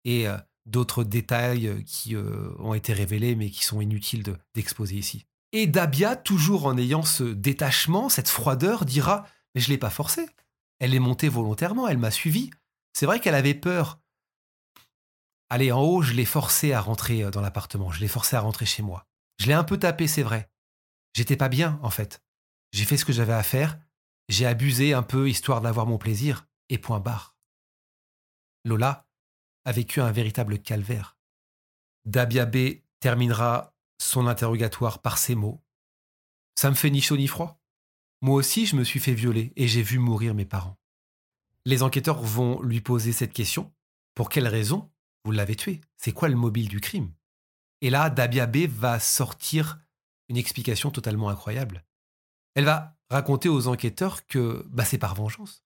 et 0.06 0.28
euh, 0.28 0.38
d'autres 0.66 1.04
détails 1.04 1.68
euh, 1.68 1.82
qui 1.86 2.16
euh, 2.16 2.54
ont 2.60 2.74
été 2.74 2.94
révélés 2.94 3.36
mais 3.36 3.50
qui 3.50 3.64
sont 3.64 3.82
inutiles 3.82 4.24
d'exposer 4.56 4.96
ici. 4.96 5.26
Et 5.52 5.68
Dabia, 5.68 6.16
toujours 6.16 6.66
en 6.66 6.78
ayant 6.78 7.04
ce 7.04 7.24
détachement, 7.24 8.10
cette 8.10 8.30
froideur, 8.30 8.86
dira 8.86 9.26
Mais 9.56 9.62
je 9.62 9.68
ne 9.68 9.74
l'ai 9.74 9.80
pas 9.80 9.90
forcée. 9.90 10.28
Elle 10.80 10.94
est 10.94 11.00
montée 11.00 11.28
volontairement, 11.28 11.88
elle 11.88 11.98
m'a 11.98 12.12
suivi. 12.12 12.52
C'est 12.94 13.06
vrai 13.06 13.20
qu'elle 13.20 13.36
avait 13.36 13.56
peur. 13.56 14.00
Allez, 15.50 15.72
en 15.72 15.82
haut, 15.82 16.04
je 16.04 16.14
l'ai 16.14 16.26
forcée 16.26 16.74
à 16.74 16.82
rentrer 16.82 17.32
dans 17.32 17.42
l'appartement, 17.42 17.92
je 17.92 18.00
l'ai 18.00 18.08
forcée 18.08 18.36
à 18.36 18.42
rentrer 18.42 18.68
chez 18.68 18.84
moi. 18.84 19.08
Je 19.40 19.48
l'ai 19.48 19.54
un 19.54 19.64
peu 19.64 19.78
tapé, 19.78 20.08
c'est 20.08 20.22
vrai. 20.22 20.52
J'étais 21.16 21.36
pas 21.38 21.50
bien, 21.50 21.80
en 21.82 21.90
fait. 21.90 22.22
J'ai 22.72 22.86
fait 22.86 22.98
ce 22.98 23.06
que 23.06 23.14
j'avais 23.14 23.34
à 23.34 23.44
faire, 23.44 23.80
J'ai 24.28 24.46
abusé 24.46 24.94
un 24.94 25.02
peu 25.02 25.28
histoire 25.28 25.62
d'avoir 25.62 25.88
mon 25.88 25.98
plaisir, 25.98 26.46
et 26.70 26.78
point 26.78 27.00
barre. 27.00 27.36
Lola 28.66 29.08
a 29.66 29.72
vécu 29.72 30.02
un 30.02 30.12
véritable 30.12 30.60
calvaire. 30.60 31.18
Dabia 32.06 32.46
B 32.46 32.82
terminera 33.00 33.76
son 34.02 34.28
interrogatoire 34.28 35.02
par 35.02 35.18
ces 35.18 35.36
mots. 35.36 35.62
Ça 36.56 36.70
me 36.70 36.76
fait 36.76 36.90
ni 36.90 37.02
chaud 37.02 37.18
ni 37.18 37.28
froid. 37.28 37.62
Moi 38.22 38.36
aussi, 38.36 38.66
je 38.66 38.76
me 38.76 38.84
suis 38.84 39.00
fait 39.00 39.14
violer 39.14 39.54
et 39.56 39.68
j'ai 39.68 39.82
vu 39.82 39.98
mourir 40.00 40.34
mes 40.34 40.46
parents. 40.46 40.78
Les 41.66 41.84
enquêteurs 41.84 42.22
vont 42.22 42.62
lui 42.62 42.82
poser 42.82 43.12
cette 43.12 43.34
question. 43.34 43.74
Pour 44.16 44.30
quelle 44.30 44.48
raison 44.48 44.92
vous 45.24 45.32
l'avez 45.32 45.56
tué? 45.56 45.82
C'est 45.98 46.12
quoi 46.12 46.30
le 46.30 46.36
mobile 46.36 46.68
du 46.68 46.82
crime? 46.82 47.14
Et 47.82 47.90
là, 47.90 48.10
Dabia 48.10 48.46
B 48.46 48.68
va 48.68 49.00
sortir 49.00 49.80
une 50.28 50.38
explication 50.38 50.92
totalement 50.92 51.30
incroyable. 51.30 51.86
Elle 52.56 52.66
va 52.66 52.98
raconter 53.10 53.50
aux 53.50 53.68
enquêteurs 53.68 54.26
que 54.28 54.66
bah, 54.70 54.84
c'est 54.84 54.98
par 54.98 55.16
vengeance. 55.16 55.64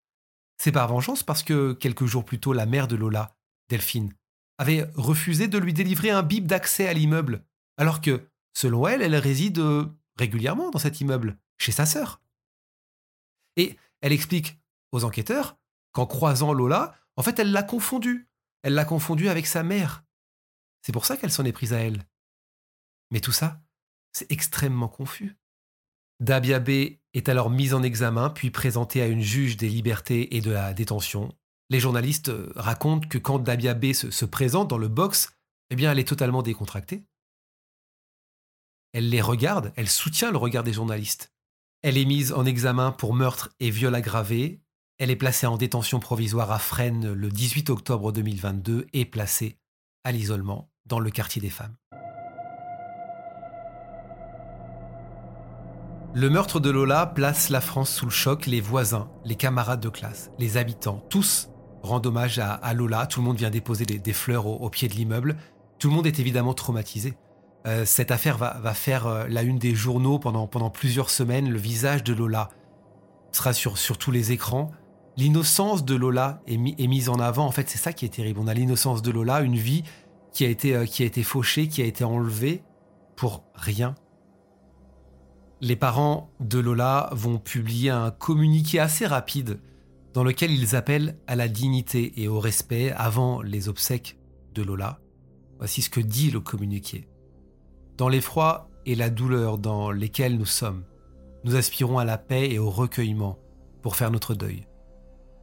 C'est 0.63 0.71
par 0.71 0.87
vengeance 0.87 1.23
parce 1.23 1.43
que 1.43 1.73
quelques 1.73 2.05
jours 2.05 2.23
plus 2.23 2.39
tôt, 2.39 2.53
la 2.53 2.65
mère 2.65 2.87
de 2.87 2.95
Lola, 2.95 3.35
Delphine, 3.67 4.13
avait 4.57 4.89
refusé 4.95 5.49
de 5.49 5.57
lui 5.57 5.73
délivrer 5.73 6.09
un 6.09 6.23
bip 6.23 6.47
d'accès 6.47 6.87
à 6.87 6.93
l'immeuble, 6.93 7.43
alors 7.75 7.99
que, 7.99 8.29
selon 8.53 8.87
elle, 8.87 9.01
elle 9.01 9.17
réside 9.17 9.59
euh, 9.59 9.87
régulièrement 10.15 10.69
dans 10.69 10.79
cet 10.79 11.01
immeuble, 11.01 11.37
chez 11.57 11.73
sa 11.73 11.85
sœur. 11.85 12.21
Et 13.57 13.77
elle 13.99 14.13
explique 14.13 14.57
aux 14.93 15.03
enquêteurs 15.03 15.57
qu'en 15.91 16.05
croisant 16.05 16.53
Lola, 16.53 16.95
en 17.17 17.23
fait, 17.23 17.39
elle 17.39 17.51
l'a 17.51 17.63
confondue. 17.63 18.29
Elle 18.61 18.73
l'a 18.73 18.85
confondue 18.85 19.27
avec 19.27 19.47
sa 19.47 19.63
mère. 19.63 20.05
C'est 20.81 20.93
pour 20.93 21.05
ça 21.05 21.17
qu'elle 21.17 21.33
s'en 21.33 21.43
est 21.43 21.51
prise 21.51 21.73
à 21.73 21.79
elle. 21.79 22.05
Mais 23.11 23.19
tout 23.19 23.33
ça, 23.33 23.61
c'est 24.13 24.31
extrêmement 24.31 24.87
confus. 24.87 25.35
Dabia 26.23 26.61
B 26.61 26.69
est 27.13 27.27
alors 27.27 27.49
mise 27.49 27.73
en 27.73 27.83
examen 27.83 28.29
puis 28.29 28.49
présentée 28.49 29.01
à 29.01 29.07
une 29.07 29.19
juge 29.19 29.57
des 29.57 29.67
libertés 29.67 30.37
et 30.37 30.39
de 30.41 30.51
la 30.51 30.73
détention. 30.73 31.35
Les 31.69 31.81
journalistes 31.81 32.29
euh, 32.29 32.49
racontent 32.55 33.05
que 33.09 33.17
quand 33.17 33.39
Dabia 33.39 33.73
B 33.73 33.91
se, 33.91 34.23
présente 34.23 34.69
dans 34.69 34.77
le 34.77 34.87
box, 34.87 35.35
eh 35.69 35.75
bien 35.75 35.91
elle 35.91 35.99
est 35.99 36.07
totalement 36.07 36.41
décontractée. 36.41 37.03
Elle 38.93 39.09
les 39.09 39.19
regarde, 39.19 39.73
elle 39.75 39.89
soutient 39.89 40.31
le 40.31 40.37
regard 40.37 40.63
des 40.63 40.71
journalistes. 40.71 41.33
Elle 41.81 41.97
est 41.97 42.05
mise 42.05 42.31
en 42.31 42.45
examen 42.45 42.93
pour 42.93 43.13
meurtre 43.13 43.49
et 43.59 43.69
viol 43.69 43.93
aggravé. 43.93 44.61
Elle 44.99 45.11
est 45.11 45.17
placée 45.17 45.47
en 45.47 45.57
détention 45.57 45.99
provisoire 45.99 46.51
à 46.51 46.59
Fresnes 46.59 47.11
le 47.11 47.29
18 47.29 47.69
octobre 47.69 48.13
2022 48.13 48.87
et 48.93 49.03
placée 49.03 49.57
à 50.05 50.13
l'isolement 50.13 50.71
dans 50.85 50.99
le 50.99 51.11
quartier 51.11 51.41
des 51.41 51.49
femmes. 51.49 51.75
Le 56.15 56.29
meurtre 56.29 56.59
de 56.59 56.69
Lola 56.69 57.07
place 57.07 57.49
la 57.49 57.59
France 57.59 57.89
sous 57.89 58.05
le 58.05 58.11
choc, 58.11 58.45
les 58.45 58.61
voisins, 58.61 59.09
les 59.25 59.33
camarades 59.33 59.79
de 59.79 59.89
classe, 59.89 60.29
les 60.37 60.57
habitants, 60.57 61.03
tous 61.09 61.49
rendent 61.81 62.05
hommage 62.05 62.37
à, 62.37 62.73
Lola, 62.75 63.07
tout 63.07 63.19
le 63.19 63.25
monde 63.25 63.37
vient 63.37 63.49
déposer 63.49 63.85
des, 63.85 64.13
fleurs 64.13 64.45
au, 64.45 64.69
pied 64.69 64.87
de 64.87 64.93
l'immeuble, 64.93 65.37
tout 65.79 65.89
le 65.89 65.95
monde 65.95 66.05
est 66.05 66.19
évidemment 66.19 66.53
traumatisé. 66.53 67.15
Euh, 67.65 67.83
cette 67.83 68.11
affaire 68.11 68.37
va, 68.37 68.73
faire 68.75 69.07
euh, 69.07 69.25
la 69.27 69.41
une 69.41 69.57
des 69.57 69.73
journaux 69.73 70.19
pendant, 70.19 70.69
plusieurs 70.69 71.09
semaines, 71.09 71.49
le 71.49 71.57
visage 71.57 72.03
de 72.03 72.13
Lola 72.13 72.49
sera 73.31 73.51
sur, 73.51 73.75
tous 73.97 74.11
les 74.11 74.31
écrans. 74.31 74.69
L'innocence 75.17 75.83
de 75.83 75.95
Lola 75.95 76.43
est, 76.45 76.57
mise 76.57 77.09
en 77.09 77.17
avant, 77.19 77.47
en 77.47 77.51
fait 77.51 77.67
c'est 77.71 77.79
ça 77.79 77.91
qui 77.91 78.05
est 78.05 78.13
terrible, 78.13 78.39
on 78.39 78.47
a 78.47 78.53
l'innocence 78.53 79.01
de 79.01 79.09
Lola, 79.09 79.41
une 79.41 79.57
vie 79.57 79.81
qui 80.31 80.45
a 80.45 80.49
été, 80.49 80.75
euh, 80.75 80.85
qui 80.85 81.01
a 81.01 81.07
été 81.07 81.23
fauchée, 81.23 81.67
qui 81.67 81.81
a 81.81 81.85
été 81.85 82.03
enlevée 82.03 82.61
pour 83.15 83.43
rien 83.55 83.95
les 85.63 85.77
parents 85.77 86.29
de 86.41 86.59
Lola 86.59 87.07
vont 87.13 87.37
publier 87.37 87.89
un 87.89 88.11
communiqué 88.11 88.79
assez 88.79 89.05
rapide 89.05 89.61
dans 90.13 90.25
lequel 90.25 90.51
ils 90.51 90.75
appellent 90.75 91.17
à 91.25 91.37
la 91.37 91.47
dignité 91.47 92.21
et 92.21 92.27
au 92.27 92.41
respect 92.41 92.91
avant 92.91 93.41
les 93.41 93.69
obsèques 93.69 94.17
de 94.53 94.61
Lola. 94.61 94.99
Voici 95.59 95.81
ce 95.81 95.89
que 95.89 96.01
dit 96.01 96.31
le 96.31 96.41
communiqué. 96.41 97.07
Dans 97.95 98.09
l'effroi 98.09 98.69
et 98.85 98.93
la 98.93 99.09
douleur 99.09 99.57
dans 99.57 99.89
lesquels 99.89 100.37
nous 100.37 100.45
sommes, 100.45 100.83
nous 101.45 101.55
aspirons 101.55 101.97
à 101.97 102.03
la 102.03 102.17
paix 102.17 102.51
et 102.51 102.59
au 102.59 102.69
recueillement 102.69 103.39
pour 103.81 103.95
faire 103.95 104.11
notre 104.11 104.35
deuil. 104.35 104.67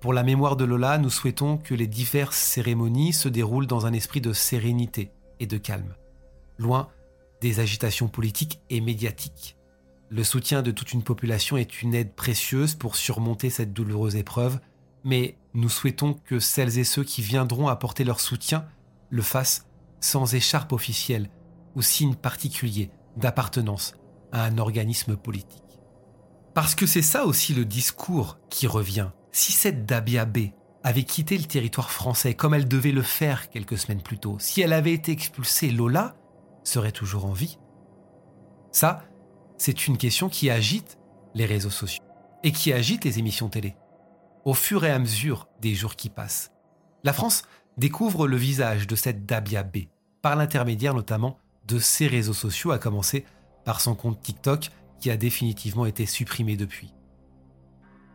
Pour 0.02 0.12
la 0.12 0.22
mémoire 0.22 0.56
de 0.56 0.66
Lola, 0.66 0.98
nous 0.98 1.08
souhaitons 1.08 1.56
que 1.56 1.72
les 1.72 1.86
diverses 1.86 2.36
cérémonies 2.36 3.14
se 3.14 3.30
déroulent 3.30 3.66
dans 3.66 3.86
un 3.86 3.94
esprit 3.94 4.20
de 4.20 4.34
sérénité 4.34 5.12
et 5.38 5.46
de 5.46 5.56
calme, 5.56 5.94
loin 6.58 6.90
des 7.40 7.58
agitations 7.58 8.08
politiques 8.08 8.60
et 8.68 8.82
médiatiques. 8.82 9.56
Le 10.12 10.24
soutien 10.24 10.62
de 10.62 10.72
toute 10.72 10.92
une 10.92 11.04
population 11.04 11.56
est 11.56 11.82
une 11.82 11.94
aide 11.94 12.14
précieuse 12.14 12.74
pour 12.74 12.96
surmonter 12.96 13.48
cette 13.48 13.72
douloureuse 13.72 14.16
épreuve, 14.16 14.58
mais 15.04 15.38
nous 15.54 15.68
souhaitons 15.68 16.14
que 16.14 16.40
celles 16.40 16.78
et 16.78 16.84
ceux 16.84 17.04
qui 17.04 17.22
viendront 17.22 17.68
apporter 17.68 18.02
leur 18.02 18.18
soutien 18.18 18.66
le 19.10 19.22
fassent 19.22 19.66
sans 20.00 20.34
écharpe 20.34 20.72
officielle 20.72 21.30
ou 21.76 21.82
signe 21.82 22.16
particulier 22.16 22.90
d'appartenance 23.16 23.94
à 24.32 24.44
un 24.44 24.58
organisme 24.58 25.16
politique. 25.16 25.78
Parce 26.54 26.74
que 26.74 26.86
c'est 26.86 27.02
ça 27.02 27.24
aussi 27.24 27.54
le 27.54 27.64
discours 27.64 28.38
qui 28.50 28.66
revient. 28.66 29.10
Si 29.30 29.52
cette 29.52 29.86
Dabia 29.86 30.24
B 30.24 30.38
avait 30.82 31.04
quitté 31.04 31.38
le 31.38 31.44
territoire 31.44 31.92
français 31.92 32.34
comme 32.34 32.54
elle 32.54 32.66
devait 32.66 32.90
le 32.90 33.02
faire 33.02 33.48
quelques 33.48 33.78
semaines 33.78 34.02
plus 34.02 34.18
tôt, 34.18 34.38
si 34.40 34.60
elle 34.60 34.72
avait 34.72 34.92
été 34.92 35.12
expulsée, 35.12 35.70
Lola 35.70 36.16
serait 36.64 36.90
toujours 36.90 37.26
en 37.26 37.32
vie. 37.32 37.58
Ça, 38.72 39.04
c'est 39.60 39.86
une 39.86 39.98
question 39.98 40.30
qui 40.30 40.48
agite 40.48 40.98
les 41.34 41.44
réseaux 41.44 41.68
sociaux 41.68 42.02
et 42.42 42.50
qui 42.50 42.72
agite 42.72 43.04
les 43.04 43.18
émissions 43.18 43.50
télé. 43.50 43.76
Au 44.46 44.54
fur 44.54 44.86
et 44.86 44.90
à 44.90 44.98
mesure 44.98 45.48
des 45.60 45.74
jours 45.74 45.96
qui 45.96 46.08
passent, 46.08 46.50
la 47.04 47.12
France 47.12 47.42
découvre 47.76 48.26
le 48.26 48.38
visage 48.38 48.86
de 48.86 48.96
cette 48.96 49.26
Dabia 49.26 49.62
B, 49.62 49.80
par 50.22 50.34
l'intermédiaire 50.34 50.94
notamment 50.94 51.36
de 51.68 51.78
ses 51.78 52.06
réseaux 52.06 52.32
sociaux, 52.32 52.70
à 52.70 52.78
commencer 52.78 53.26
par 53.66 53.82
son 53.82 53.94
compte 53.94 54.22
TikTok 54.22 54.70
qui 54.98 55.10
a 55.10 55.18
définitivement 55.18 55.84
été 55.84 56.06
supprimé 56.06 56.56
depuis. 56.56 56.94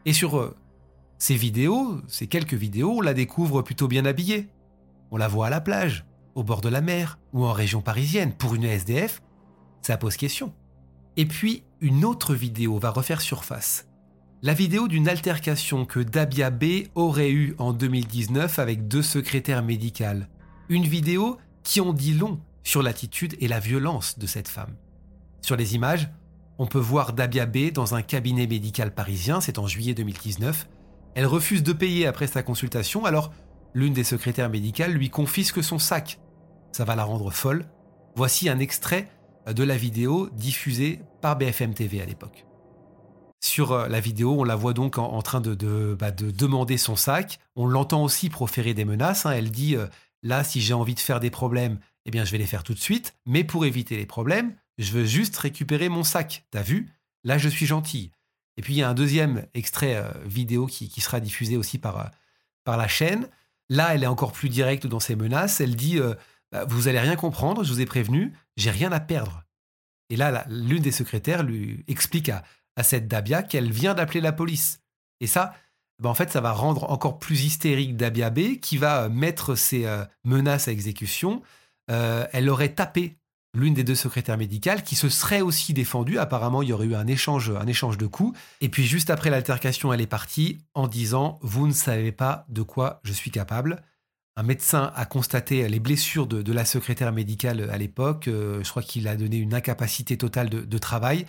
Et 0.05 0.13
sur 0.13 0.39
euh, 0.39 0.57
ces 1.19 1.35
vidéos, 1.35 2.01
ces 2.07 2.25
quelques 2.25 2.55
vidéos, 2.55 2.97
on 2.97 3.01
la 3.01 3.13
découvre 3.13 3.61
plutôt 3.61 3.87
bien 3.87 4.05
habillée. 4.05 4.49
On 5.11 5.17
la 5.17 5.27
voit 5.27 5.45
à 5.45 5.51
la 5.51 5.61
plage, 5.61 6.07
au 6.33 6.41
bord 6.41 6.61
de 6.61 6.69
la 6.69 6.81
mer 6.81 7.19
ou 7.33 7.45
en 7.45 7.53
région 7.53 7.83
parisienne. 7.83 8.33
Pour 8.33 8.55
une 8.55 8.63
SDF, 8.63 9.21
ça 9.83 9.97
pose 9.97 10.17
question. 10.17 10.51
Et 11.17 11.25
puis, 11.25 11.63
une 11.81 12.03
autre 12.03 12.35
vidéo 12.35 12.77
va 12.77 12.89
refaire 12.89 13.21
surface. 13.21 13.87
La 14.41 14.53
vidéo 14.53 14.87
d'une 14.87 15.07
altercation 15.07 15.85
que 15.85 15.99
Dabia 15.99 16.49
B 16.49 16.87
aurait 16.93 17.31
eue 17.31 17.55
en 17.57 17.73
2019 17.73 18.59
avec 18.59 18.87
deux 18.87 19.01
secrétaires 19.01 19.63
médicales. 19.63 20.29
Une 20.69 20.83
vidéo 20.83 21.37
qui 21.63 21.81
en 21.81 21.93
dit 21.93 22.13
long 22.13 22.39
sur 22.63 22.83
l'attitude 22.83 23.35
et 23.39 23.47
la 23.47 23.59
violence 23.59 24.19
de 24.19 24.27
cette 24.27 24.47
femme. 24.47 24.75
Sur 25.41 25.55
les 25.55 25.75
images, 25.75 26.09
on 26.57 26.67
peut 26.67 26.79
voir 26.79 27.13
Dabia 27.13 27.45
B 27.45 27.71
dans 27.71 27.95
un 27.95 28.01
cabinet 28.01 28.47
médical 28.47 28.93
parisien, 28.93 29.41
c'est 29.41 29.59
en 29.59 29.67
juillet 29.67 29.93
2019. 29.93 30.67
Elle 31.15 31.25
refuse 31.25 31.63
de 31.63 31.73
payer 31.73 32.07
après 32.07 32.27
sa 32.27 32.43
consultation, 32.43 33.05
alors 33.05 33.31
l'une 33.73 33.93
des 33.93 34.03
secrétaires 34.03 34.49
médicales 34.49 34.91
lui 34.91 35.09
confisque 35.09 35.63
son 35.63 35.79
sac. 35.79 36.19
Ça 36.71 36.85
va 36.85 36.95
la 36.95 37.03
rendre 37.03 37.31
folle. 37.31 37.65
Voici 38.15 38.49
un 38.49 38.59
extrait 38.59 39.09
de 39.47 39.63
la 39.63 39.77
vidéo 39.77 40.29
diffusée 40.33 41.01
par 41.21 41.37
BFM 41.37 41.73
TV 41.73 42.01
à 42.01 42.05
l'époque. 42.05 42.45
Sur 43.45 43.73
euh, 43.73 43.87
la 43.87 43.99
vidéo, 43.99 44.39
on 44.39 44.43
la 44.43 44.55
voit 44.55 44.73
donc 44.73 44.97
en, 44.97 45.21
train 45.21 45.39
bah, 45.39 46.11
de, 46.11 46.31
demander 46.31 46.77
son 46.77 46.95
sac. 46.95 47.39
On 47.55 47.67
l'entend 47.67 48.03
aussi 48.03 48.29
proférer 48.29 48.73
des 48.73 48.85
menaces. 48.85 49.27
Hein. 49.27 49.33
Elle 49.33 49.51
dit 49.51 49.75
euh, 49.75 49.85
là, 50.23 50.43
si 50.43 50.61
j'ai 50.61 50.73
envie 50.73 50.95
de 50.95 50.99
faire 50.99 51.19
des 51.19 51.29
problèmes, 51.29 51.79
eh 52.05 52.11
bien, 52.11 52.25
je 52.25 52.31
vais 52.31 52.39
les 52.39 52.47
faire 52.47 52.63
tout 52.63 52.73
de 52.73 52.79
suite. 52.79 53.15
Mais 53.27 53.43
pour 53.43 53.65
éviter 53.65 53.97
les 53.97 54.07
problèmes, 54.07 54.55
je 54.79 54.91
veux 54.93 55.05
juste 55.05 55.37
récupérer 55.37 55.89
mon 55.89 56.03
sac. 56.03 56.45
T'as 56.49 56.63
vu? 56.63 56.89
Là, 57.23 57.37
je 57.37 57.47
suis 57.47 57.67
gentille. 57.67 58.11
Et 58.57 58.63
puis, 58.63 58.73
il 58.73 58.77
y 58.77 58.81
a 58.81 58.89
un 58.89 58.95
deuxième 58.95 59.45
extrait 59.53 59.95
euh, 59.95 60.09
vidéo 60.25 60.65
qui, 60.65 60.89
sera 60.99 61.19
diffusé 61.19 61.55
aussi 61.55 61.77
par, 61.77 62.11
la 62.65 62.87
chaîne. 62.87 63.29
Là, 63.69 63.93
elle 63.93 64.01
est 64.01 64.07
encore 64.07 64.31
plus 64.31 64.49
directe 64.49 64.87
dans 64.87 64.99
ses 64.99 65.15
menaces. 65.15 65.61
Elle 65.61 65.75
dit 65.75 65.99
bah, 66.51 66.65
Vous 66.67 66.87
allez 66.87 66.99
rien 66.99 67.15
comprendre, 67.15 67.63
je 67.63 67.71
vous 67.71 67.81
ai 67.81 67.85
prévenu, 67.85 68.33
j'ai 68.57 68.71
rien 68.71 68.91
à 68.91 68.99
perdre. 68.99 69.43
Et 70.09 70.15
là, 70.15 70.45
l'une 70.49 70.81
des 70.81 70.91
secrétaires 70.91 71.43
lui 71.43 71.83
explique 71.87 72.29
à, 72.29 72.43
cette 72.83 73.07
Dabia 73.07 73.41
qu'elle 73.41 73.71
vient 73.71 73.93
d'appeler 73.93 74.21
la 74.21 74.33
police. 74.33 74.81
Et 75.21 75.27
ça, 75.27 75.53
bah, 76.01 76.09
en 76.09 76.13
fait, 76.13 76.29
ça 76.29 76.41
va 76.41 76.51
rendre 76.51 76.91
encore 76.91 77.19
plus 77.19 77.45
hystérique 77.45 77.95
Dabia 77.95 78.29
B, 78.29 78.59
qui 78.61 78.77
va 78.77 79.07
mettre 79.07 79.55
ses 79.55 79.85
euh, 79.85 80.03
menaces 80.25 80.67
à 80.67 80.71
exécution. 80.71 81.41
Euh, 81.89 82.27
elle 82.33 82.49
aurait 82.49 82.73
tapé 82.73 83.17
l'une 83.53 83.73
des 83.73 83.85
deux 83.85 83.95
secrétaires 83.95 84.37
médicales, 84.37 84.83
qui 84.83 84.95
se 84.95 85.07
serait 85.07 85.39
aussi 85.39 85.73
défendue. 85.73 86.17
Apparemment, 86.17 86.61
il 86.61 86.69
y 86.69 86.73
aurait 86.73 86.87
eu 86.87 86.95
un 86.95 87.07
échange 87.07 87.47
de 87.47 88.07
coups. 88.07 88.37
Et 88.59 88.67
puis, 88.67 88.83
juste 88.83 89.09
après 89.09 89.29
l'altercation, 89.29 89.93
elle 89.93 90.01
est 90.01 90.07
partie 90.07 90.57
en 90.73 90.89
disant 90.89 91.39
Vous 91.41 91.65
ne 91.65 91.73
savez 91.73 92.11
pas 92.11 92.45
de 92.49 92.61
quoi 92.61 92.99
je 93.03 93.13
suis 93.13 93.31
capable. 93.31 93.81
Un 94.37 94.43
médecin 94.43 94.91
a 94.95 95.05
constaté 95.05 95.67
les 95.69 95.79
blessures 95.79 96.27
de, 96.27 96.51
la 96.51 96.65
secrétaire 96.65 97.13
médicale 97.13 97.69
à 97.69 97.77
l'époque. 97.77 98.27
Euh, 98.27 98.61
je 98.63 98.69
crois 98.69 98.83
qu'il 98.83 99.07
a 99.07 99.15
donné 99.15 99.37
une 99.37 99.53
incapacité 99.53 100.17
totale 100.17 100.49
de, 100.49 100.77
travail. 100.77 101.25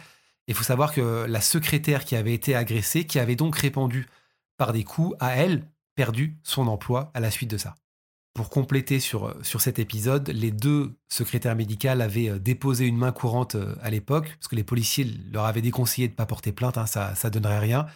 Il 0.48 0.54
faut 0.54 0.64
savoir 0.64 0.92
que 0.92 1.24
la 1.28 1.40
secrétaire 1.40 2.04
qui 2.04 2.16
avait 2.16 2.34
été 2.34 2.56
agressée, 2.56 3.04
qui 3.04 3.20
avait 3.20 3.36
donc 3.36 3.56
répandu 3.56 4.08
par 4.56 4.72
des 4.72 4.82
coups, 4.82 5.14
a 5.20 5.36
elle 5.36 5.68
perdu 5.94 6.36
son 6.42 6.66
emploi 6.66 7.12
à 7.14 7.20
la 7.20 7.30
suite 7.30 7.50
de 7.50 7.58
ça. 7.58 7.76
Pour 8.34 8.50
compléter 8.50 8.98
sur, 8.98 9.34
sur 9.42 9.60
cet 9.60 9.78
épisode, 9.78 10.28
les 10.28 10.50
deux 10.50 10.92
secrétaires 11.08 11.56
médicales 11.56 12.02
avaient 12.02 12.28
euh, 12.28 12.38
déposé 12.40 12.86
une 12.86 12.98
main 12.98 13.12
courante 13.12 13.54
euh, 13.54 13.76
à 13.82 13.90
l'époque, 13.90 14.34
parce 14.38 14.48
que 14.48 14.56
les 14.56 14.64
policiers 14.64 15.06
leur 15.32 15.44
avaient 15.44 15.62
déconseillé 15.62 16.08
de 16.08 16.12
ne 16.12 16.16
pas 16.16 16.26
porter 16.26 16.50
plainte, 16.50 16.76
hein, 16.76 16.86
ça 16.86 17.14
ne 17.22 17.30
donnerait 17.30 17.60
rien. 17.60 17.86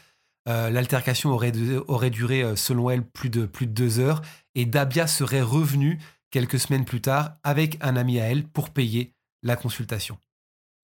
L'altercation 0.46 1.30
aurait, 1.30 1.52
aurait 1.86 2.10
duré, 2.10 2.56
selon 2.56 2.90
elle, 2.90 3.04
plus 3.04 3.30
de, 3.30 3.46
plus 3.46 3.68
de 3.68 3.72
deux 3.72 4.00
heures, 4.00 4.20
et 4.54 4.66
Dabia 4.66 5.06
serait 5.06 5.42
revenu 5.42 5.98
quelques 6.30 6.60
semaines 6.60 6.84
plus 6.84 7.00
tard 7.00 7.36
avec 7.42 7.78
un 7.80 7.96
ami 7.96 8.20
à 8.20 8.24
elle 8.24 8.44
pour 8.44 8.70
payer 8.70 9.12
la 9.42 9.56
consultation. 9.56 10.18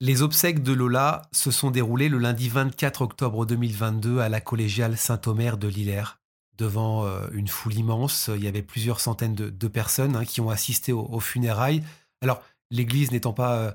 Les 0.01 0.21
obsèques 0.21 0.63
de 0.63 0.73
Lola 0.73 1.23
se 1.33 1.51
sont 1.51 1.71
déroulées 1.71 2.11
le 2.11 2.19
lundi 2.19 2.51
24 2.51 3.03
octobre 3.03 3.47
2022 3.47 4.19
à 4.19 4.29
la 4.29 4.43
collégiale 4.43 4.99
Saint-Omer 4.99 5.57
de 5.57 5.69
Lillers, 5.69 6.19
devant 6.59 7.07
euh, 7.07 7.27
une 7.33 7.49
foule 7.49 7.75
immense. 7.75 8.31
Il 8.35 8.45
y 8.45 8.49
avait 8.49 8.63
plusieurs 8.63 9.01
centaines 9.01 9.35
de, 9.35 9.69
personnes 9.69 10.17
hein, 10.17 10.27
qui 10.27 10.43
ont 10.43 10.51
assisté 10.51 10.93
aux, 10.93 11.21
funérailles. 11.21 11.83
Alors, 12.21 12.43
l'église 12.71 13.11
n'étant 13.11 13.33
pas 13.33 13.57
euh, 13.57 13.73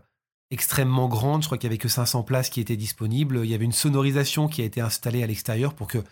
extrêmement 0.52 1.08
grande, 1.08 1.42
je 1.42 1.48
crois 1.48 1.58
qu'il 1.58 1.70
n'y 1.70 1.74
avait 1.74 1.82
que 1.82 1.90
500 1.90 2.22
places 2.22 2.52
qui 2.52 2.62
étaient 2.62 2.78
disponibles. 2.78 3.42
Il 3.44 3.50
y 3.50 3.56
avait 3.56 3.66
une 3.66 3.72
sonorisation 3.72 4.48
qui 4.48 4.62
a 4.62 4.66
été 4.66 4.80
installée 4.80 5.24
à 5.24 5.28
l'extérieur 5.28 5.74
pour 5.74 5.88
que 5.88 6.04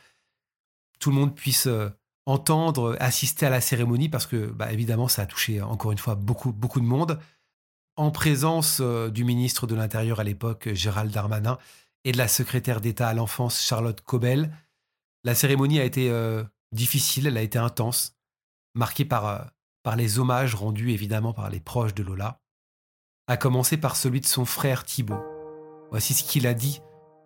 tout 0.99 1.11
le 1.11 1.17
monde 1.17 1.35
puisse 1.35 1.67
euh, 1.67 1.89
entendre, 2.29 2.95
assister 2.99 3.45
à 3.45 3.49
la 3.49 3.61
cérémonie, 3.61 4.09
parce 4.09 4.25
que, 4.25 4.47
bah, 4.47 4.71
évidemment, 4.71 5.07
ça 5.07 5.23
a 5.23 5.25
touché 5.25 5.61
encore 5.61 5.91
une 5.91 5.97
fois 5.97 6.15
beaucoup, 6.15 6.51
beaucoup 6.51 6.79
de 6.79 6.85
monde. 6.85 7.19
En 7.95 8.11
présence 8.11 8.81
du 8.81 9.25
ministre 9.25 9.67
de 9.67 9.75
l'Intérieur 9.75 10.19
à 10.19 10.23
l'époque, 10.23 10.69
Gérald 10.73 11.11
Darmanin, 11.11 11.57
et 12.05 12.11
de 12.11 12.17
la 12.17 12.27
secrétaire 12.27 12.79
d'État 12.79 13.09
à 13.09 13.13
l'enfance, 13.13 13.61
Charlotte 13.61 13.99
Cobel. 14.01 14.55
La 15.25 15.35
cérémonie 15.35 15.79
a 15.79 15.83
été 15.83 16.09
difficile, 16.71 17.27
elle 17.27 17.37
a 17.37 17.41
été 17.41 17.57
intense, 17.57 18.15
marquée 18.75 19.05
par, 19.05 19.27
euh, 19.27 19.39
par 19.83 19.95
les 19.95 20.19
hommages 20.19 20.55
rendus 20.55 20.91
évidemment 20.91 21.33
par 21.33 21.49
les 21.49 21.59
proches 21.59 21.93
de 21.93 22.03
Lola, 22.03 22.41
à 23.27 23.37
commencer 23.37 23.77
par 23.77 23.95
celui 23.95 24.21
de 24.21 24.25
son 24.25 24.45
frère 24.45 24.83
Thibaut. 24.83 25.23
Voici 25.89 26.13
ce 26.13 26.23
qu'il 26.23 26.47
a 26.47 26.53
dit 26.53 26.81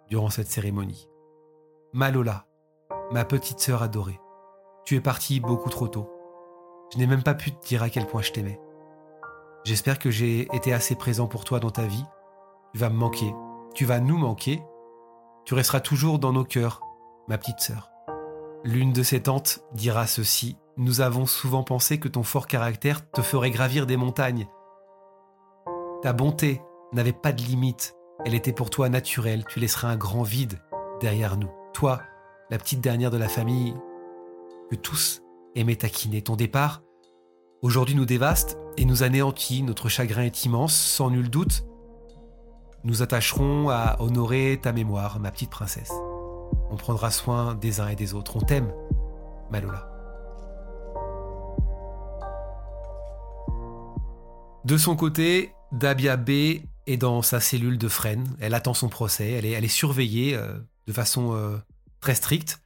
durant 0.09 0.29
cette 0.29 0.49
cérémonie. 0.49 1.07
Ma 1.93 2.11
Lola, 2.11 2.45
ma 3.11 3.25
petite 3.25 3.59
sœur 3.59 3.83
adorée, 3.83 4.19
tu 4.85 4.95
es 4.95 5.01
partie 5.01 5.39
beaucoup 5.39 5.69
trop 5.69 5.87
tôt. 5.87 6.09
Je 6.93 6.97
n'ai 6.97 7.07
même 7.07 7.23
pas 7.23 7.33
pu 7.33 7.51
te 7.51 7.67
dire 7.67 7.83
à 7.83 7.89
quel 7.89 8.05
point 8.05 8.21
je 8.21 8.31
t'aimais. 8.31 8.59
J'espère 9.63 9.97
que 9.97 10.11
j'ai 10.11 10.41
été 10.53 10.73
assez 10.73 10.95
présent 10.95 11.27
pour 11.27 11.45
toi 11.45 11.59
dans 11.59 11.71
ta 11.71 11.83
vie. 11.83 12.05
Tu 12.73 12.79
vas 12.79 12.89
me 12.89 12.97
manquer, 12.97 13.33
tu 13.73 13.85
vas 13.85 13.99
nous 13.99 14.17
manquer. 14.17 14.61
Tu 15.45 15.53
resteras 15.53 15.79
toujours 15.79 16.19
dans 16.19 16.33
nos 16.33 16.43
cœurs, 16.43 16.81
ma 17.27 17.37
petite 17.37 17.59
sœur. 17.59 17.89
L'une 18.63 18.93
de 18.93 19.03
ses 19.03 19.23
tantes 19.23 19.61
dira 19.73 20.07
ceci 20.07 20.57
Nous 20.77 21.01
avons 21.01 21.25
souvent 21.25 21.63
pensé 21.63 21.99
que 21.99 22.07
ton 22.07 22.23
fort 22.23 22.47
caractère 22.47 23.09
te 23.11 23.21
ferait 23.21 23.51
gravir 23.51 23.85
des 23.85 23.97
montagnes. 23.97 24.47
Ta 26.01 26.13
bonté 26.13 26.61
n'avait 26.91 27.13
pas 27.13 27.31
de 27.31 27.41
limite, 27.41 27.95
elle 28.25 28.35
était 28.35 28.53
pour 28.53 28.69
toi 28.69 28.89
naturelle, 28.89 29.45
tu 29.45 29.59
laisseras 29.59 29.89
un 29.89 29.97
grand 29.97 30.23
vide 30.23 30.61
derrière 31.01 31.37
nous. 31.37 31.51
Toi, 31.73 32.01
la 32.49 32.57
petite 32.57 32.81
dernière 32.81 33.11
de 33.11 33.17
la 33.17 33.27
famille, 33.27 33.73
que 34.69 34.75
tous 34.75 35.21
aimaient 35.55 35.75
taquiner. 35.75 36.21
Ton 36.21 36.35
départ, 36.35 36.81
aujourd'hui 37.61 37.95
nous 37.95 38.05
dévaste 38.05 38.57
et 38.77 38.85
nous 38.85 39.03
anéantit, 39.03 39.63
notre 39.63 39.89
chagrin 39.89 40.23
est 40.23 40.45
immense, 40.45 40.75
sans 40.75 41.09
nul 41.09 41.29
doute. 41.29 41.65
Nous 42.83 43.01
attacherons 43.01 43.69
à 43.69 43.97
honorer 43.99 44.59
ta 44.61 44.73
mémoire, 44.73 45.19
ma 45.19 45.31
petite 45.31 45.51
princesse. 45.51 45.91
On 46.69 46.75
prendra 46.75 47.11
soin 47.11 47.55
des 47.55 47.79
uns 47.79 47.87
et 47.87 47.95
des 47.95 48.13
autres. 48.13 48.35
On 48.35 48.41
t'aime, 48.41 48.73
Malola. 49.51 49.89
De 54.65 54.77
son 54.77 54.95
côté, 54.95 55.53
Dabia 55.71 56.17
B 56.17 56.29
est 56.87 56.97
dans 56.97 57.21
sa 57.21 57.39
cellule 57.39 57.77
de 57.77 57.87
freine. 57.87 58.25
Elle 58.39 58.53
attend 58.53 58.73
son 58.73 58.89
procès. 58.89 59.31
Elle 59.31 59.45
est, 59.45 59.51
elle 59.51 59.65
est 59.65 59.67
surveillée 59.67 60.35
euh, 60.35 60.57
de 60.87 60.93
façon 60.93 61.33
euh, 61.35 61.57
très 61.99 62.15
stricte. 62.15 62.62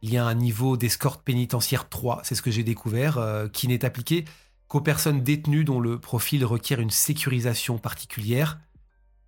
Il 0.00 0.12
y 0.12 0.16
a 0.16 0.24
un 0.24 0.34
niveau 0.34 0.76
d'escorte 0.76 1.22
pénitentiaire 1.22 1.88
3, 1.88 2.20
c'est 2.22 2.34
ce 2.34 2.42
que 2.42 2.50
j'ai 2.50 2.62
découvert, 2.62 3.18
euh, 3.18 3.48
qui 3.48 3.66
n'est 3.66 3.84
appliqué 3.84 4.24
qu'aux 4.68 4.80
personnes 4.80 5.22
détenues 5.22 5.64
dont 5.64 5.80
le 5.80 5.98
profil 5.98 6.44
requiert 6.44 6.80
une 6.80 6.90
sécurisation 6.90 7.78
particulière. 7.78 8.60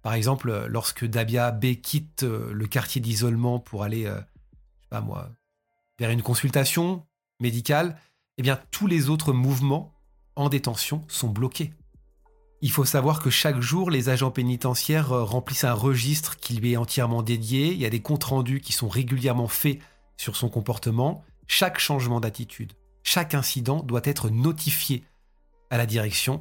Par 0.03 0.15
exemple, 0.15 0.67
lorsque 0.69 1.05
Dabia 1.05 1.51
B 1.51 1.75
quitte 1.83 2.23
euh, 2.23 2.53
le 2.53 2.67
quartier 2.67 3.01
d'isolement 3.01 3.59
pour 3.59 3.83
aller, 3.83 4.07
euh, 4.07 4.15
je 4.15 4.83
sais 4.83 4.89
pas 4.91 5.01
moi, 5.01 5.31
vers 5.99 6.11
une 6.11 6.23
consultation 6.23 7.05
médicale, 7.41 7.99
eh 8.39 8.43
bien 8.43 8.59
tous 8.71 8.87
les 8.87 9.11
autres 9.11 9.33
mouvements 9.33 9.93
en 10.37 10.49
détention 10.49 11.03
sont 11.09 11.29
bloqués. 11.29 11.73
Il 12.63 12.71
faut 12.71 12.85
savoir 12.85 13.21
que 13.21 13.31
chaque 13.31 13.61
jour, 13.61 13.91
les 13.91 14.09
agents 14.09 14.31
pénitentiaires 14.31 15.09
remplissent 15.09 15.65
un 15.65 15.73
registre 15.73 16.37
qui 16.37 16.55
lui 16.55 16.73
est 16.73 16.77
entièrement 16.77 17.23
dédié. 17.23 17.73
Il 17.73 17.81
y 17.81 17.87
a 17.87 17.91
des 17.91 18.03
comptes 18.03 18.25
rendus 18.25 18.61
qui 18.61 18.73
sont 18.73 18.89
régulièrement 18.89 19.49
faits 19.49 19.79
sur 20.21 20.37
son 20.37 20.49
comportement. 20.49 21.25
Chaque 21.47 21.79
changement 21.79 22.21
d'attitude, 22.21 22.75
chaque 23.03 23.35
incident 23.35 23.83
doit 23.83 24.03
être 24.05 24.31
notifié 24.31 25.05
à 25.71 25.79
la 25.79 25.87
direction 25.87 26.41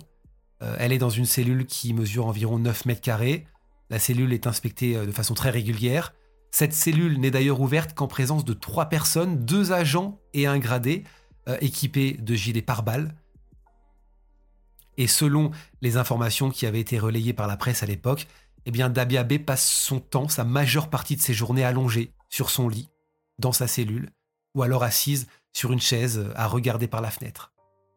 euh, 0.61 0.75
elle 0.79 0.91
est 0.91 0.97
dans 0.97 1.09
une 1.09 1.25
cellule 1.25 1.65
qui 1.65 1.93
mesure 1.93 2.27
environ 2.27 2.59
9 2.59 2.85
mètres 2.85 3.01
carrés. 3.01 3.45
La 3.89 3.99
cellule 3.99 4.33
est 4.33 4.47
inspectée 4.47 4.95
euh, 4.95 5.05
de 5.05 5.11
façon 5.11 5.33
très 5.33 5.49
régulière. 5.49 6.13
Cette 6.51 6.73
cellule 6.73 7.19
n'est 7.19 7.31
d'ailleurs 7.31 7.61
ouverte 7.61 7.93
qu'en 7.93 8.07
présence 8.07 8.43
de 8.43 8.53
trois 8.53 8.87
personnes, 8.87 9.45
deux 9.45 9.71
agents 9.71 10.19
et 10.33 10.47
un 10.47 10.59
gradé, 10.59 11.03
euh, 11.47 11.57
équipés 11.61 12.13
de 12.13 12.35
gilets 12.35 12.61
pare-balles. 12.61 13.15
Et 14.97 15.07
selon 15.07 15.51
les 15.81 15.95
informations 15.95 16.49
qui 16.49 16.65
avaient 16.65 16.81
été 16.81 16.99
relayées 16.99 17.33
par 17.33 17.47
la 17.47 17.55
presse 17.55 17.83
à 17.83 17.85
l'époque, 17.85 18.27
eh 18.65 18.71
bien 18.71 18.89
Dabia 18.89 19.23
B 19.23 19.37
passe 19.37 19.65
son 19.65 20.01
temps, 20.01 20.27
sa 20.27 20.43
majeure 20.43 20.89
partie 20.89 21.15
de 21.15 21.21
ses 21.21 21.33
journées 21.33 21.63
allongée 21.63 22.11
sur 22.27 22.49
son 22.49 22.67
lit, 22.67 22.89
dans 23.39 23.51
sa 23.51 23.67
cellule, 23.67 24.11
ou 24.55 24.63
alors 24.63 24.83
assise 24.83 25.27
sur 25.53 25.71
une 25.71 25.81
chaise 25.81 26.31
à 26.35 26.47
regarder 26.47 26.87
par 26.87 27.01
la 27.01 27.11
fenêtre. 27.11 27.53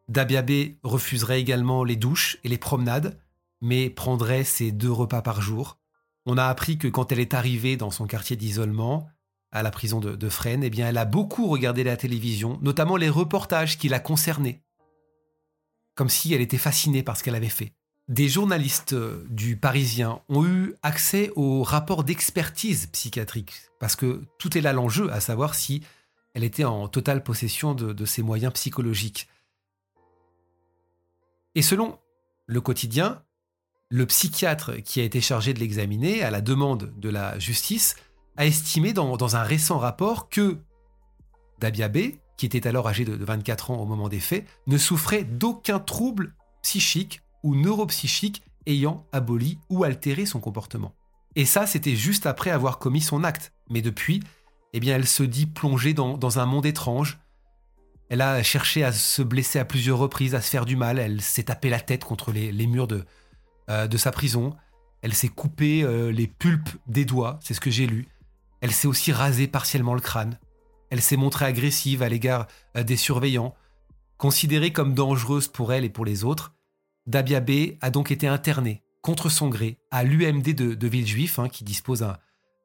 Dabiabé 0.09 0.79
refuserait 0.83 1.39
également 1.39 1.83
les 1.83 1.95
douches 1.95 2.37
et 2.43 2.49
les 2.49 2.57
promenades, 2.57 3.19
mais 3.61 3.89
prendrait 3.89 4.43
ses 4.43 4.71
deux 4.71 4.91
repas 4.91 5.21
par 5.21 5.41
jour. 5.41 5.77
On 6.25 6.37
a 6.37 6.45
appris 6.45 6.77
que 6.77 6.87
quand 6.87 7.11
elle 7.11 7.19
est 7.19 7.33
arrivée 7.33 7.77
dans 7.77 7.91
son 7.91 8.07
quartier 8.07 8.35
d'isolement, 8.35 9.09
à 9.51 9.61
la 9.61 9.71
prison 9.71 9.99
de, 9.99 10.29
Fresnes, 10.29 10.63
eh 10.63 10.69
bien, 10.69 10.89
elle 10.89 10.97
a 10.97 11.05
beaucoup 11.05 11.47
regardé 11.47 11.83
la 11.83 11.95
télévision, 11.95 12.59
notamment 12.61 12.97
les 12.97 13.09
reportages 13.09 13.77
qui 13.77 13.87
la 13.87 13.99
concernaient. 13.99 14.63
Comme 15.95 16.09
si 16.09 16.33
elle 16.33 16.41
était 16.41 16.57
fascinée 16.57 17.03
par 17.03 17.17
ce 17.17 17.23
qu'elle 17.23 17.35
avait 17.35 17.49
fait. 17.49 17.73
Des 18.09 18.27
journalistes 18.27 18.95
du 19.29 19.55
Parisien 19.55 20.21
ont 20.29 20.45
eu 20.45 20.75
accès 20.83 21.31
au 21.35 21.63
rapport 21.63 22.03
d'expertise 22.03 22.87
psychiatrique, 22.87 23.53
parce 23.79 23.95
que 23.95 24.21
tout 24.39 24.57
est 24.57 24.61
là 24.61 24.73
l'enjeu, 24.73 25.11
à 25.11 25.21
savoir 25.21 25.55
si 25.55 25.81
elle 26.33 26.43
était 26.43 26.65
en 26.65 26.87
totale 26.87 27.23
possession 27.23 27.73
de 27.73 28.05
ses 28.05 28.23
moyens 28.23 28.53
psychologiques. 28.53 29.27
Et 31.55 31.61
selon 31.61 31.99
le 32.45 32.61
quotidien, 32.61 33.23
le 33.89 34.05
psychiatre 34.07 34.77
qui 34.83 34.99
a 34.99 35.03
été 35.03 35.21
chargé 35.21 35.53
de 35.53 35.59
l'examiner 35.59 36.23
à 36.23 36.31
la 36.31 36.41
demande 36.41 36.91
de 36.97 37.09
la 37.09 37.37
justice 37.37 37.95
a 38.37 38.45
estimé 38.45 38.93
dans, 38.93 39.35
un 39.35 39.43
récent 39.43 39.77
rapport 39.77 40.29
que 40.29 40.57
Dabia 41.59 41.89
B, 41.89 41.97
qui 42.37 42.47
était 42.47 42.67
alors 42.67 42.87
âgé 42.87 43.05
de 43.05 43.23
24 43.23 43.71
ans 43.71 43.77
au 43.77 43.85
moment 43.85 44.09
des 44.09 44.19
faits, 44.19 44.47
ne 44.65 44.77
souffrait 44.77 45.23
d'aucun 45.23 45.79
trouble 45.79 46.33
psychique 46.63 47.21
ou 47.43 47.55
neuropsychique 47.55 48.41
ayant 48.65 49.05
aboli 49.11 49.59
ou 49.69 49.83
altéré 49.83 50.25
son 50.25 50.39
comportement. 50.39 50.93
Et 51.35 51.45
ça, 51.45 51.67
c'était 51.67 51.95
juste 51.95 52.25
après 52.25 52.51
avoir 52.51 52.79
commis 52.79 53.01
son 53.01 53.23
acte. 53.23 53.53
Mais 53.69 53.81
depuis, 53.81 54.21
eh 54.73 54.79
bien, 54.79 54.95
elle 54.95 55.07
se 55.07 55.23
dit 55.23 55.45
plongée 55.45 55.93
dans 55.93 56.39
un 56.39 56.45
monde 56.45 56.65
étrange, 56.65 57.19
elle 58.09 58.21
a 58.21 58.43
cherché 58.43 58.83
à 58.83 58.91
se 58.91 59.21
blesser 59.21 59.59
à 59.59 59.65
plusieurs 59.65 59.97
reprises, 59.97 60.35
à 60.35 60.41
se 60.41 60.49
faire 60.49 60.65
du 60.65 60.75
mal. 60.75 60.99
Elle 60.99 61.21
s'est 61.21 61.43
tapé 61.43 61.69
la 61.69 61.79
tête 61.79 62.03
contre 62.03 62.31
les, 62.31 62.67
murs 62.67 62.87
de, 62.87 63.05
euh, 63.71 63.87
de 63.87 63.97
sa 63.97 64.11
prison. 64.11 64.55
Elle 65.01 65.15
s'est 65.15 65.29
coupé 65.29 65.83
euh, 65.83 66.11
les 66.11 66.27
pulpes 66.27 66.69
des 66.85 67.05
doigts, 67.05 67.39
c'est 67.41 67.53
ce 67.53 67.59
que 67.59 67.71
j'ai 67.71 67.87
lu. 67.87 68.07
Elle 68.61 68.71
s'est 68.71 68.87
aussi 68.87 69.11
rasé 69.11 69.47
partiellement 69.47 69.95
le 69.95 69.99
crâne. 69.99 70.37
Elle 70.91 71.01
s'est 71.01 71.17
montrée 71.17 71.45
agressive 71.45 72.03
à 72.03 72.09
l'égard 72.09 72.45
euh, 72.77 72.83
des 72.83 72.97
surveillants. 72.97 73.55
Considérée 74.17 74.71
comme 74.71 74.93
dangereuse 74.93 75.47
pour 75.47 75.73
elle 75.73 75.83
et 75.83 75.89
pour 75.89 76.05
les 76.05 76.23
autres, 76.23 76.53
Dabia 77.07 77.39
B 77.39 77.77
a 77.81 77.89
donc 77.89 78.11
été 78.11 78.27
internée 78.27 78.83
contre 79.01 79.29
son 79.29 79.49
gré 79.49 79.77
à 79.91 80.03
l'UMD 80.03 80.55
de, 80.55 80.87
Villejuif, 80.87 81.39
hein, 81.39 81.49
qui 81.49 81.63
dispose 81.63 82.05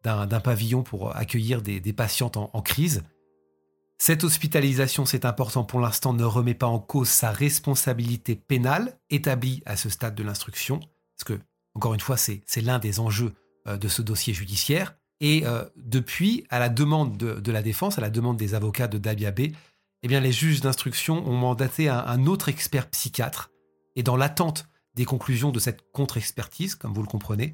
d'un 0.05 0.41
pavillon 0.41 0.83
pour 0.83 1.17
accueillir 1.17 1.63
des, 1.63 1.93
patientes 1.93 2.37
en 2.37 2.63
crise. 2.63 3.03
Cette 3.99 4.23
hospitalisation, 4.23 5.05
c'est 5.05 5.25
important 5.25 5.65
pour 5.65 5.81
l'instant, 5.81 6.13
ne 6.13 6.25
remet 6.25 6.55
pas 6.55 6.69
en 6.69 6.79
cause 6.79 7.09
sa 7.09 7.33
responsabilité 7.33 8.37
pénale 8.37 8.97
établie 9.11 9.61
à 9.67 9.77
ce 9.77 9.91
stade 9.91 10.15
de 10.15 10.23
l'instruction, 10.23 10.79
parce 10.79 11.25
que, 11.25 11.41
encore 11.75 11.95
une 11.95 12.01
fois, 12.01 12.17
c'est 12.17 12.43
l'un 12.63 12.79
des 12.79 13.01
enjeux 13.01 13.35
de 13.67 13.89
ce 13.89 14.01
dossier 14.01 14.33
judiciaire. 14.33 14.95
Et 15.21 15.43
depuis, 15.77 16.47
à 16.49 16.61
la 16.61 16.69
demande 16.69 17.17
de, 17.17 17.53
la 17.53 17.63
défense, 17.63 17.99
à 17.99 18.01
la 18.01 18.11
demande 18.11 18.37
des 18.37 18.55
avocats 18.55 18.87
de 18.87 18.99
Dabiabé, 18.99 19.53
eh 20.05 20.09
bien, 20.09 20.21
les 20.21 20.31
juges 20.31 20.61
d'instruction 20.61 21.27
ont 21.29 21.37
mandaté 21.37 21.89
un, 21.89 22.27
autre 22.27 22.49
expert 22.49 22.89
psychiatre. 22.91 23.51
Et 23.99 24.05
dans 24.05 24.17
l'attente 24.17 24.69
des 24.95 25.05
conclusions 25.05 25.51
de 25.51 25.59
cette 25.59 25.91
contre-expertise, 25.91 26.77
comme 26.77 26.95
vous 26.95 27.03
le 27.03 27.09
comprenez, 27.09 27.53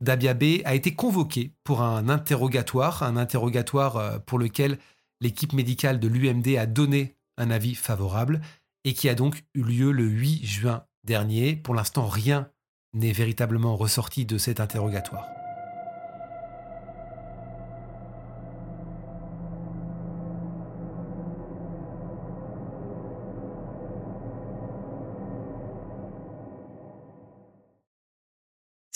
Dabiabé 0.00 0.62
a 0.64 0.76
été 0.76 0.94
convoqué 0.94 1.52
pour 1.64 1.82
un 1.82 2.08
interrogatoire, 2.08 3.02
un 3.02 3.16
interrogatoire 3.16 4.22
pour 4.24 4.38
lequel 4.38 4.78
l'équipe 5.20 5.52
médicale 5.52 5.98
de 5.98 6.06
l'UMD 6.06 6.56
a 6.56 6.66
donné 6.66 7.16
un 7.38 7.50
avis 7.50 7.74
favorable 7.74 8.40
et 8.84 8.94
qui 8.94 9.08
a 9.08 9.16
donc 9.16 9.42
eu 9.54 9.64
lieu 9.64 9.90
le 9.90 10.04
8 10.04 10.46
juin 10.46 10.84
dernier. 11.02 11.56
Pour 11.56 11.74
l'instant, 11.74 12.06
rien 12.06 12.48
n'est 12.94 13.12
véritablement 13.12 13.76
ressorti 13.76 14.24
de 14.24 14.38
cet 14.38 14.60
interrogatoire. 14.60 15.39